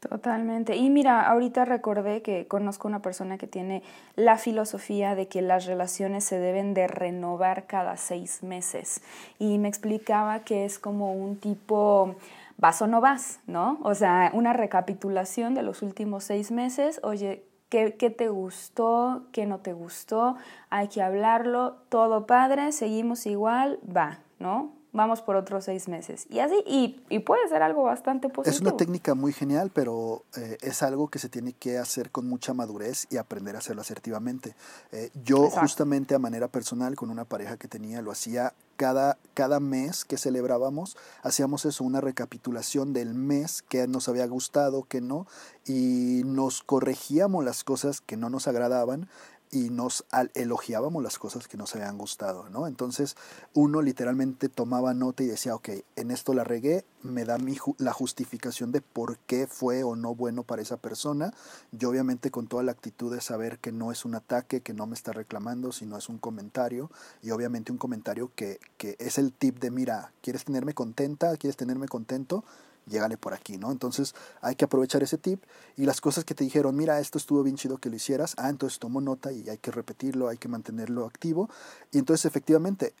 Totalmente. 0.00 0.76
Y 0.76 0.90
mira, 0.90 1.28
ahorita 1.28 1.64
recordé 1.64 2.22
que 2.22 2.46
conozco 2.46 2.86
una 2.86 3.02
persona 3.02 3.36
que 3.36 3.48
tiene 3.48 3.82
la 4.14 4.38
filosofía 4.38 5.16
de 5.16 5.26
que 5.26 5.42
las 5.42 5.66
relaciones 5.66 6.22
se 6.22 6.38
deben 6.38 6.72
de 6.72 6.86
renovar 6.86 7.66
cada 7.66 7.96
seis 7.96 8.44
meses. 8.44 9.00
Y 9.40 9.58
me 9.58 9.66
explicaba 9.66 10.44
que 10.44 10.64
es 10.64 10.78
como 10.78 11.12
un 11.14 11.36
tipo 11.36 12.14
vas 12.58 12.80
o 12.80 12.86
no 12.86 13.00
vas, 13.00 13.40
¿no? 13.48 13.80
O 13.82 13.96
sea, 13.96 14.30
una 14.34 14.52
recapitulación 14.52 15.54
de 15.54 15.64
los 15.64 15.82
últimos 15.82 16.22
seis 16.22 16.52
meses. 16.52 17.00
Oye, 17.02 17.42
¿Qué, 17.68 17.90
te 17.90 18.28
gustó? 18.28 19.26
¿Qué 19.32 19.44
no 19.44 19.58
te 19.60 19.74
gustó? 19.74 20.36
Hay 20.70 20.88
que 20.88 21.02
hablarlo. 21.02 21.76
Todo 21.90 22.26
padre, 22.26 22.72
seguimos 22.72 23.26
igual, 23.26 23.78
va, 23.84 24.20
¿no? 24.38 24.77
Vamos 24.98 25.22
por 25.22 25.36
otros 25.36 25.66
seis 25.66 25.86
meses. 25.86 26.26
Y 26.28 26.40
así, 26.40 26.56
y, 26.66 27.18
puede 27.20 27.46
ser 27.48 27.62
algo 27.62 27.84
bastante 27.84 28.28
positivo. 28.28 28.52
Es 28.52 28.60
una 28.60 28.76
técnica 28.76 29.14
muy 29.14 29.32
genial, 29.32 29.70
pero 29.72 30.24
eh, 30.36 30.58
es 30.60 30.82
algo 30.82 31.06
que 31.06 31.20
se 31.20 31.28
tiene 31.28 31.52
que 31.52 31.78
hacer 31.78 32.10
con 32.10 32.28
mucha 32.28 32.52
madurez 32.52 33.06
y 33.08 33.16
aprender 33.16 33.54
a 33.54 33.60
hacerlo 33.60 33.82
asertivamente. 33.82 34.56
Eh, 34.90 35.10
yo 35.22 35.50
justamente 35.50 36.16
a 36.16 36.18
manera 36.18 36.48
personal, 36.48 36.96
con 36.96 37.10
una 37.10 37.24
pareja 37.24 37.56
que 37.56 37.68
tenía, 37.68 38.02
lo 38.02 38.10
hacía 38.10 38.54
cada, 38.74 39.18
cada 39.34 39.60
mes 39.60 40.04
que 40.04 40.18
celebrábamos, 40.18 40.96
hacíamos 41.22 41.64
eso, 41.64 41.84
una 41.84 42.00
recapitulación 42.00 42.92
del 42.92 43.14
mes 43.14 43.62
que 43.62 43.86
nos 43.86 44.08
había 44.08 44.26
gustado, 44.26 44.82
que 44.82 45.00
no, 45.00 45.28
y 45.64 46.22
nos 46.24 46.64
corregíamos 46.64 47.44
las 47.44 47.62
cosas 47.62 48.00
que 48.00 48.16
no 48.16 48.30
nos 48.30 48.48
agradaban 48.48 49.08
y 49.50 49.70
nos 49.70 50.04
elogiábamos 50.34 51.02
las 51.02 51.18
cosas 51.18 51.48
que 51.48 51.56
nos 51.56 51.74
habían 51.74 51.98
gustado, 51.98 52.48
¿no? 52.50 52.66
Entonces 52.66 53.16
uno 53.54 53.82
literalmente 53.82 54.48
tomaba 54.48 54.94
nota 54.94 55.22
y 55.22 55.26
decía, 55.26 55.54
ok, 55.54 55.70
en 55.96 56.10
esto 56.10 56.34
la 56.34 56.44
regué, 56.44 56.84
me 57.02 57.24
da 57.24 57.38
mi, 57.38 57.56
la 57.78 57.92
justificación 57.92 58.72
de 58.72 58.80
por 58.80 59.18
qué 59.18 59.46
fue 59.46 59.84
o 59.84 59.96
no 59.96 60.14
bueno 60.14 60.42
para 60.42 60.62
esa 60.62 60.76
persona. 60.76 61.32
Yo 61.72 61.90
obviamente 61.90 62.30
con 62.30 62.46
toda 62.46 62.62
la 62.62 62.72
actitud 62.72 63.14
de 63.14 63.20
saber 63.20 63.58
que 63.58 63.72
no 63.72 63.92
es 63.92 64.04
un 64.04 64.14
ataque, 64.14 64.60
que 64.60 64.74
no 64.74 64.86
me 64.86 64.94
está 64.94 65.12
reclamando, 65.12 65.72
sino 65.72 65.96
es 65.96 66.08
un 66.08 66.18
comentario 66.18 66.90
y 67.22 67.30
obviamente 67.30 67.72
un 67.72 67.78
comentario 67.78 68.30
que, 68.34 68.60
que 68.76 68.96
es 68.98 69.18
el 69.18 69.32
tip 69.32 69.58
de, 69.58 69.70
mira, 69.70 70.12
¿quieres 70.22 70.44
tenerme 70.44 70.74
contenta? 70.74 71.36
¿Quieres 71.36 71.56
tenerme 71.56 71.88
contento? 71.88 72.44
Llégale 72.88 73.16
por 73.16 73.34
aquí, 73.34 73.58
¿no? 73.58 73.70
Entonces 73.70 74.14
hay 74.40 74.54
que 74.56 74.64
aprovechar 74.64 75.02
ese 75.02 75.18
tip 75.18 75.42
y 75.76 75.84
las 75.84 76.00
cosas 76.00 76.24
que 76.24 76.34
te 76.34 76.44
dijeron, 76.44 76.76
mira, 76.76 77.00
esto 77.00 77.18
estuvo 77.18 77.42
bien 77.42 77.56
chido 77.56 77.78
que 77.78 77.90
lo 77.90 77.96
hicieras, 77.96 78.34
ah, 78.38 78.48
entonces 78.48 78.78
tomo 78.78 79.00
nota 79.00 79.32
y 79.32 79.48
hay 79.48 79.58
que 79.58 79.70
repetirlo, 79.70 80.28
hay 80.28 80.38
que 80.38 80.48
mantenerlo 80.48 81.06
activo. 81.06 81.48
Y 81.92 81.98
entonces 81.98 82.24
efectivamente, 82.24 82.94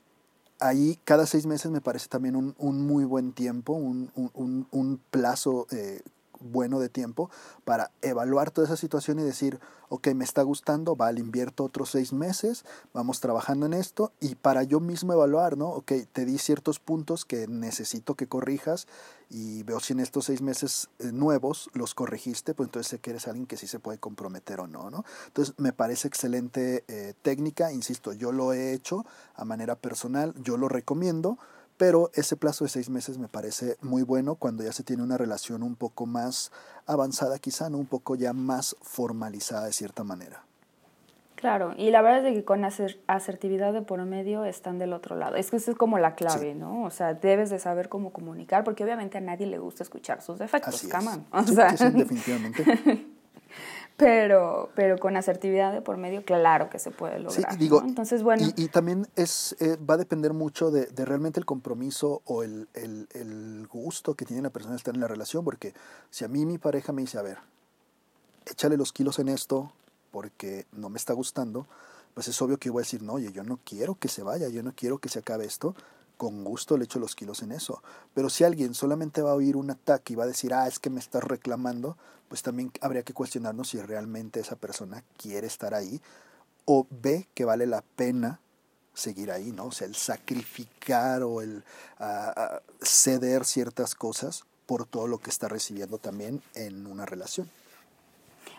ahí 0.60 0.98
cada 1.04 1.26
seis 1.26 1.46
meses 1.46 1.70
me 1.70 1.80
parece 1.80 2.08
también 2.08 2.36
un, 2.36 2.54
un 2.58 2.86
muy 2.86 3.04
buen 3.04 3.32
tiempo, 3.32 3.72
un, 3.72 4.10
un, 4.14 4.66
un 4.70 5.00
plazo 5.10 5.66
eh, 5.70 6.02
bueno 6.50 6.80
de 6.80 6.88
tiempo 6.88 7.30
para 7.64 7.90
evaluar 8.02 8.50
toda 8.50 8.66
esa 8.66 8.76
situación 8.76 9.18
y 9.18 9.22
decir, 9.22 9.60
ok, 9.88 10.08
me 10.08 10.24
está 10.24 10.42
gustando, 10.42 10.96
vale, 10.96 11.20
invierto 11.20 11.64
otros 11.64 11.90
seis 11.90 12.12
meses, 12.12 12.64
vamos 12.92 13.20
trabajando 13.20 13.66
en 13.66 13.74
esto 13.74 14.12
y 14.20 14.34
para 14.34 14.62
yo 14.62 14.80
mismo 14.80 15.12
evaluar, 15.12 15.56
¿no? 15.56 15.68
Ok, 15.70 15.92
te 16.12 16.24
di 16.24 16.38
ciertos 16.38 16.78
puntos 16.78 17.24
que 17.24 17.46
necesito 17.48 18.14
que 18.14 18.26
corrijas 18.26 18.86
y 19.30 19.62
veo 19.62 19.80
si 19.80 19.92
en 19.92 20.00
estos 20.00 20.26
seis 20.26 20.40
meses 20.40 20.88
eh, 20.98 21.12
nuevos 21.12 21.70
los 21.74 21.94
corregiste, 21.94 22.54
pues 22.54 22.68
entonces 22.68 22.90
sé 22.90 22.98
que 22.98 23.10
eres 23.10 23.28
alguien 23.28 23.46
que 23.46 23.56
sí 23.56 23.66
se 23.66 23.78
puede 23.78 23.98
comprometer 23.98 24.60
o 24.60 24.66
no, 24.66 24.90
¿no? 24.90 25.04
Entonces 25.26 25.54
me 25.58 25.72
parece 25.72 26.08
excelente 26.08 26.84
eh, 26.88 27.14
técnica, 27.22 27.72
insisto, 27.72 28.12
yo 28.12 28.32
lo 28.32 28.52
he 28.52 28.72
hecho 28.72 29.04
a 29.34 29.44
manera 29.44 29.76
personal, 29.76 30.34
yo 30.42 30.56
lo 30.56 30.68
recomiendo, 30.68 31.38
pero 31.78 32.10
ese 32.12 32.36
plazo 32.36 32.64
de 32.64 32.70
seis 32.70 32.90
meses 32.90 33.16
me 33.16 33.28
parece 33.28 33.76
muy 33.80 34.02
bueno 34.02 34.34
cuando 34.34 34.64
ya 34.64 34.72
se 34.72 34.82
tiene 34.82 35.02
una 35.02 35.16
relación 35.16 35.62
un 35.62 35.76
poco 35.76 36.04
más 36.04 36.52
avanzada, 36.86 37.38
quizá, 37.38 37.70
¿no? 37.70 37.78
un 37.78 37.86
poco 37.86 38.16
ya 38.16 38.32
más 38.34 38.76
formalizada 38.82 39.66
de 39.66 39.72
cierta 39.72 40.04
manera. 40.04 40.44
Claro, 41.36 41.72
y 41.76 41.92
la 41.92 42.02
verdad 42.02 42.26
es 42.26 42.34
que 42.34 42.44
con 42.44 42.64
asertividad 42.64 43.72
de 43.72 43.80
por 43.80 44.04
medio 44.04 44.44
están 44.44 44.80
del 44.80 44.92
otro 44.92 45.14
lado. 45.14 45.36
Es 45.36 45.52
que 45.52 45.58
eso 45.58 45.70
es 45.70 45.76
como 45.76 46.00
la 46.00 46.16
clave, 46.16 46.56
¿no? 46.56 46.82
O 46.82 46.90
sea, 46.90 47.14
debes 47.14 47.48
de 47.48 47.60
saber 47.60 47.88
cómo 47.88 48.12
comunicar, 48.12 48.64
porque 48.64 48.82
obviamente 48.82 49.18
a 49.18 49.20
nadie 49.20 49.46
le 49.46 49.58
gusta 49.58 49.84
escuchar 49.84 50.20
sus 50.20 50.40
defectos, 50.40 50.74
Así 50.74 50.90
O 51.30 51.42
sea, 51.44 51.76
sí, 51.76 51.90
definitivamente. 51.90 53.06
pero, 53.98 54.70
pero 54.76 54.96
con 54.96 55.16
asertividad 55.16 55.72
de 55.72 55.82
por 55.82 55.96
medio, 55.96 56.24
claro 56.24 56.70
que 56.70 56.78
se 56.78 56.92
puede 56.92 57.18
lograr. 57.18 57.52
Sí, 57.52 57.58
digo, 57.58 57.82
Entonces, 57.84 58.22
bueno. 58.22 58.46
Y, 58.56 58.68
también 58.68 59.08
es, 59.16 59.56
eh, 59.58 59.76
va 59.76 59.94
a 59.94 59.96
depender 59.96 60.32
mucho 60.32 60.70
de, 60.70 60.86
de, 60.86 61.04
realmente 61.04 61.40
el 61.40 61.46
compromiso 61.46 62.22
o 62.24 62.44
el, 62.44 62.68
el, 62.74 63.08
el, 63.12 63.66
gusto 63.66 64.14
que 64.14 64.24
tiene 64.24 64.40
la 64.40 64.50
persona 64.50 64.74
de 64.74 64.78
estar 64.78 64.94
en 64.94 65.00
la 65.00 65.08
relación, 65.08 65.44
porque 65.44 65.74
si 66.10 66.24
a 66.24 66.28
mí 66.28 66.46
mi 66.46 66.58
pareja 66.58 66.92
me 66.92 67.02
dice, 67.02 67.18
a 67.18 67.22
ver, 67.22 67.38
échale 68.46 68.76
los 68.76 68.92
kilos 68.92 69.18
en 69.18 69.28
esto 69.28 69.72
porque 70.12 70.66
no 70.70 70.90
me 70.90 70.96
está 70.96 71.12
gustando, 71.12 71.66
pues 72.14 72.28
es 72.28 72.40
obvio 72.40 72.56
que 72.56 72.68
yo 72.68 72.74
voy 72.74 72.82
a 72.82 72.84
decir, 72.84 73.02
no, 73.02 73.14
oye, 73.14 73.32
yo 73.32 73.42
no 73.42 73.58
quiero 73.64 73.96
que 73.96 74.06
se 74.06 74.22
vaya, 74.22 74.48
yo 74.48 74.62
no 74.62 74.72
quiero 74.76 74.98
que 74.98 75.08
se 75.08 75.18
acabe 75.18 75.44
esto, 75.44 75.74
con 76.18 76.44
gusto 76.44 76.76
le 76.76 76.84
echo 76.84 76.98
los 76.98 77.16
kilos 77.16 77.42
en 77.42 77.52
eso. 77.52 77.82
Pero 78.12 78.28
si 78.28 78.44
alguien 78.44 78.74
solamente 78.74 79.22
va 79.22 79.30
a 79.30 79.34
oír 79.34 79.56
un 79.56 79.70
ataque 79.70 80.12
y 80.12 80.16
va 80.16 80.24
a 80.24 80.26
decir, 80.26 80.52
ah, 80.52 80.68
es 80.68 80.78
que 80.78 80.90
me 80.90 81.00
estás 81.00 81.24
reclamando, 81.24 81.96
pues 82.28 82.42
también 82.42 82.70
habría 82.82 83.04
que 83.04 83.14
cuestionarnos 83.14 83.70
si 83.70 83.80
realmente 83.80 84.40
esa 84.40 84.56
persona 84.56 85.02
quiere 85.16 85.46
estar 85.46 85.72
ahí 85.72 86.02
o 86.66 86.86
ve 86.90 87.28
que 87.32 87.46
vale 87.46 87.66
la 87.66 87.82
pena 87.96 88.40
seguir 88.92 89.30
ahí, 89.30 89.52
¿no? 89.52 89.66
O 89.66 89.72
sea, 89.72 89.86
el 89.86 89.94
sacrificar 89.94 91.22
o 91.22 91.40
el 91.40 91.64
ah, 91.98 92.34
ah, 92.36 92.60
ceder 92.82 93.44
ciertas 93.44 93.94
cosas 93.94 94.44
por 94.66 94.84
todo 94.84 95.06
lo 95.06 95.18
que 95.18 95.30
está 95.30 95.48
recibiendo 95.48 95.98
también 95.98 96.42
en 96.54 96.86
una 96.86 97.06
relación. 97.06 97.48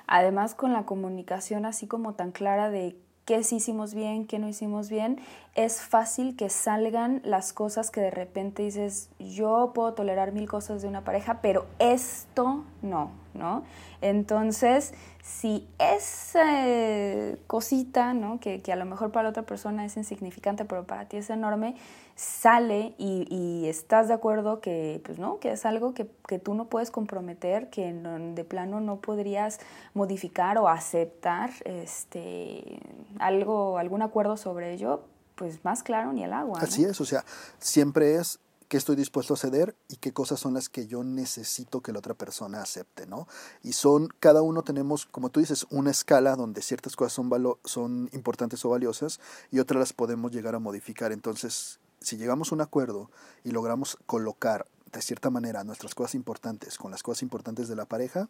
Además, 0.07 0.55
con 0.55 0.73
la 0.73 0.85
comunicación 0.85 1.65
así 1.65 1.85
como 1.85 2.13
tan 2.13 2.31
clara 2.31 2.71
de 2.71 2.97
qué 3.25 3.43
sí 3.43 3.57
hicimos 3.57 3.93
bien, 3.93 4.25
qué 4.25 4.39
no 4.39 4.47
hicimos 4.47 4.89
bien, 4.89 5.19
es 5.65 5.81
fácil 5.81 6.37
que 6.37 6.49
salgan 6.49 7.21
las 7.25 7.51
cosas 7.51 7.91
que 7.91 7.99
de 7.99 8.11
repente 8.11 8.63
dices, 8.63 9.09
yo 9.19 9.71
puedo 9.75 9.93
tolerar 9.93 10.31
mil 10.31 10.47
cosas 10.47 10.81
de 10.81 10.87
una 10.87 11.03
pareja, 11.03 11.41
pero 11.41 11.65
esto 11.79 12.63
no, 12.81 13.11
¿no? 13.33 13.63
Entonces, 13.99 14.93
si 15.21 15.67
esa 15.77 17.35
cosita, 17.47 18.13
¿no? 18.13 18.39
Que, 18.39 18.61
que, 18.61 18.71
a 18.71 18.77
lo 18.77 18.85
mejor 18.85 19.11
para 19.11 19.27
otra 19.27 19.43
persona 19.43 19.83
es 19.83 19.97
insignificante, 19.97 20.63
pero 20.63 20.85
para 20.87 21.09
ti 21.09 21.17
es 21.17 21.29
enorme, 21.29 21.75
sale 22.15 22.93
y, 22.97 23.27
y 23.29 23.67
estás 23.67 24.07
de 24.07 24.13
acuerdo 24.13 24.61
que, 24.61 25.01
pues, 25.05 25.19
¿no? 25.19 25.39
que 25.39 25.51
es 25.51 25.65
algo 25.65 25.93
que, 25.93 26.09
que 26.27 26.39
tú 26.39 26.53
no 26.53 26.65
puedes 26.65 26.89
comprometer, 26.89 27.69
que 27.69 27.93
de 27.93 28.43
plano 28.45 28.79
no 28.79 29.01
podrías 29.01 29.59
modificar 29.93 30.57
o 30.57 30.69
aceptar 30.69 31.49
este, 31.65 32.79
algo, 33.19 33.77
algún 33.77 34.01
acuerdo 34.01 34.37
sobre 34.37 34.73
ello, 34.73 35.03
pues 35.39 35.63
más 35.63 35.83
claro 35.83 36.11
ni 36.11 36.25
el 36.25 36.33
agua. 36.33 36.59
Así 36.61 36.83
es, 36.83 36.99
o 36.99 37.05
sea, 37.05 37.23
siempre 37.59 38.15
es 38.15 38.39
qué 38.67 38.75
estoy 38.75 38.97
dispuesto 38.97 39.33
a 39.33 39.37
ceder 39.37 39.73
y 39.87 39.95
qué 39.95 40.11
cosas 40.11 40.37
son 40.37 40.53
las 40.53 40.67
que 40.67 40.85
yo 40.85 41.01
necesito 41.01 41.79
que 41.79 41.93
la 41.93 41.99
otra 41.99 42.13
persona 42.13 42.61
acepte, 42.61 43.07
¿no? 43.07 43.25
Y 43.63 43.71
son, 43.71 44.09
cada 44.19 44.41
uno 44.41 44.63
tenemos, 44.63 45.05
como 45.05 45.29
tú 45.29 45.39
dices, 45.39 45.65
una 45.69 45.91
escala 45.91 46.35
donde 46.35 46.61
ciertas 46.61 46.97
cosas 46.97 47.13
son, 47.13 47.31
son 47.63 48.09
importantes 48.11 48.63
o 48.65 48.69
valiosas 48.69 49.21
y 49.49 49.59
otras 49.59 49.79
las 49.79 49.93
podemos 49.93 50.31
llegar 50.33 50.55
a 50.55 50.59
modificar. 50.59 51.13
Entonces, 51.13 51.79
si 52.01 52.17
llegamos 52.17 52.51
a 52.51 52.55
un 52.55 52.61
acuerdo 52.61 53.09
y 53.45 53.51
logramos 53.51 53.97
colocar 54.05 54.67
de 54.91 55.01
cierta 55.01 55.29
manera 55.29 55.63
nuestras 55.63 55.95
cosas 55.95 56.15
importantes 56.15 56.77
con 56.77 56.91
las 56.91 57.01
cosas 57.01 57.23
importantes 57.23 57.69
de 57.69 57.77
la 57.77 57.85
pareja, 57.85 58.27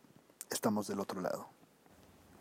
estamos 0.52 0.88
del 0.88 1.00
otro 1.00 1.22
lado 1.22 1.59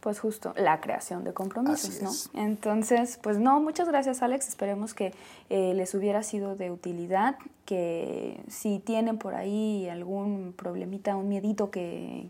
pues 0.01 0.21
justo 0.21 0.55
la 0.57 0.81
creación 0.81 1.25
de 1.25 1.33
compromisos, 1.33 2.03
¿no? 2.03 2.41
Entonces, 2.41 3.19
pues 3.23 3.39
no, 3.39 3.61
muchas 3.61 3.89
gracias 3.89 4.23
Alex, 4.23 4.49
esperemos 4.49 4.95
que 4.95 5.13
eh, 5.51 5.75
les 5.75 5.95
hubiera 5.95 6.23
sido 6.23 6.57
de 6.57 6.71
utilidad, 6.71 7.37
que 7.65 8.41
si 8.49 8.79
tienen 8.79 9.19
por 9.19 9.35
ahí 9.35 9.89
algún 9.89 10.55
problemita, 10.57 11.17
un 11.17 11.29
miedito 11.29 11.71
que 11.71 12.29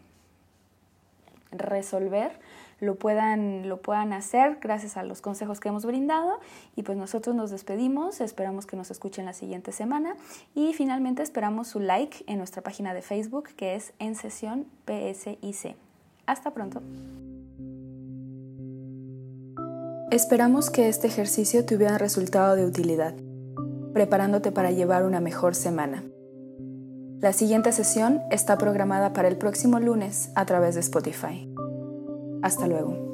resolver, 1.50 2.32
lo 2.80 2.94
puedan, 2.94 3.68
lo 3.68 3.78
puedan 3.78 4.12
hacer 4.12 4.58
gracias 4.60 4.96
a 4.96 5.02
los 5.02 5.20
consejos 5.20 5.58
que 5.60 5.68
hemos 5.68 5.84
brindado 5.84 6.38
y 6.76 6.82
pues 6.82 6.96
nosotros 6.96 7.34
nos 7.34 7.50
despedimos, 7.50 8.20
esperamos 8.20 8.66
que 8.66 8.76
nos 8.76 8.90
escuchen 8.90 9.24
la 9.24 9.32
siguiente 9.32 9.72
semana 9.72 10.14
y 10.54 10.72
finalmente 10.74 11.22
esperamos 11.22 11.68
su 11.68 11.80
like 11.80 12.24
en 12.26 12.38
nuestra 12.38 12.62
página 12.62 12.94
de 12.94 13.02
Facebook 13.02 13.50
que 13.56 13.74
es 13.74 13.92
en 13.98 14.14
sesión 14.14 14.66
PSIC. 14.86 15.76
Hasta 16.26 16.52
pronto. 16.52 16.82
Esperamos 20.10 20.70
que 20.70 20.88
este 20.88 21.06
ejercicio 21.06 21.66
te 21.66 21.76
hubiera 21.76 21.98
resultado 21.98 22.56
de 22.56 22.64
utilidad, 22.64 23.14
preparándote 23.92 24.52
para 24.52 24.70
llevar 24.70 25.04
una 25.04 25.20
mejor 25.20 25.54
semana. 25.54 26.02
La 27.20 27.34
siguiente 27.34 27.72
sesión 27.72 28.22
está 28.30 28.56
programada 28.56 29.12
para 29.12 29.28
el 29.28 29.36
próximo 29.36 29.80
lunes 29.80 30.30
a 30.34 30.46
través 30.46 30.76
de 30.76 30.80
Spotify. 30.80 31.52
Hasta 32.42 32.66
luego. 32.66 33.07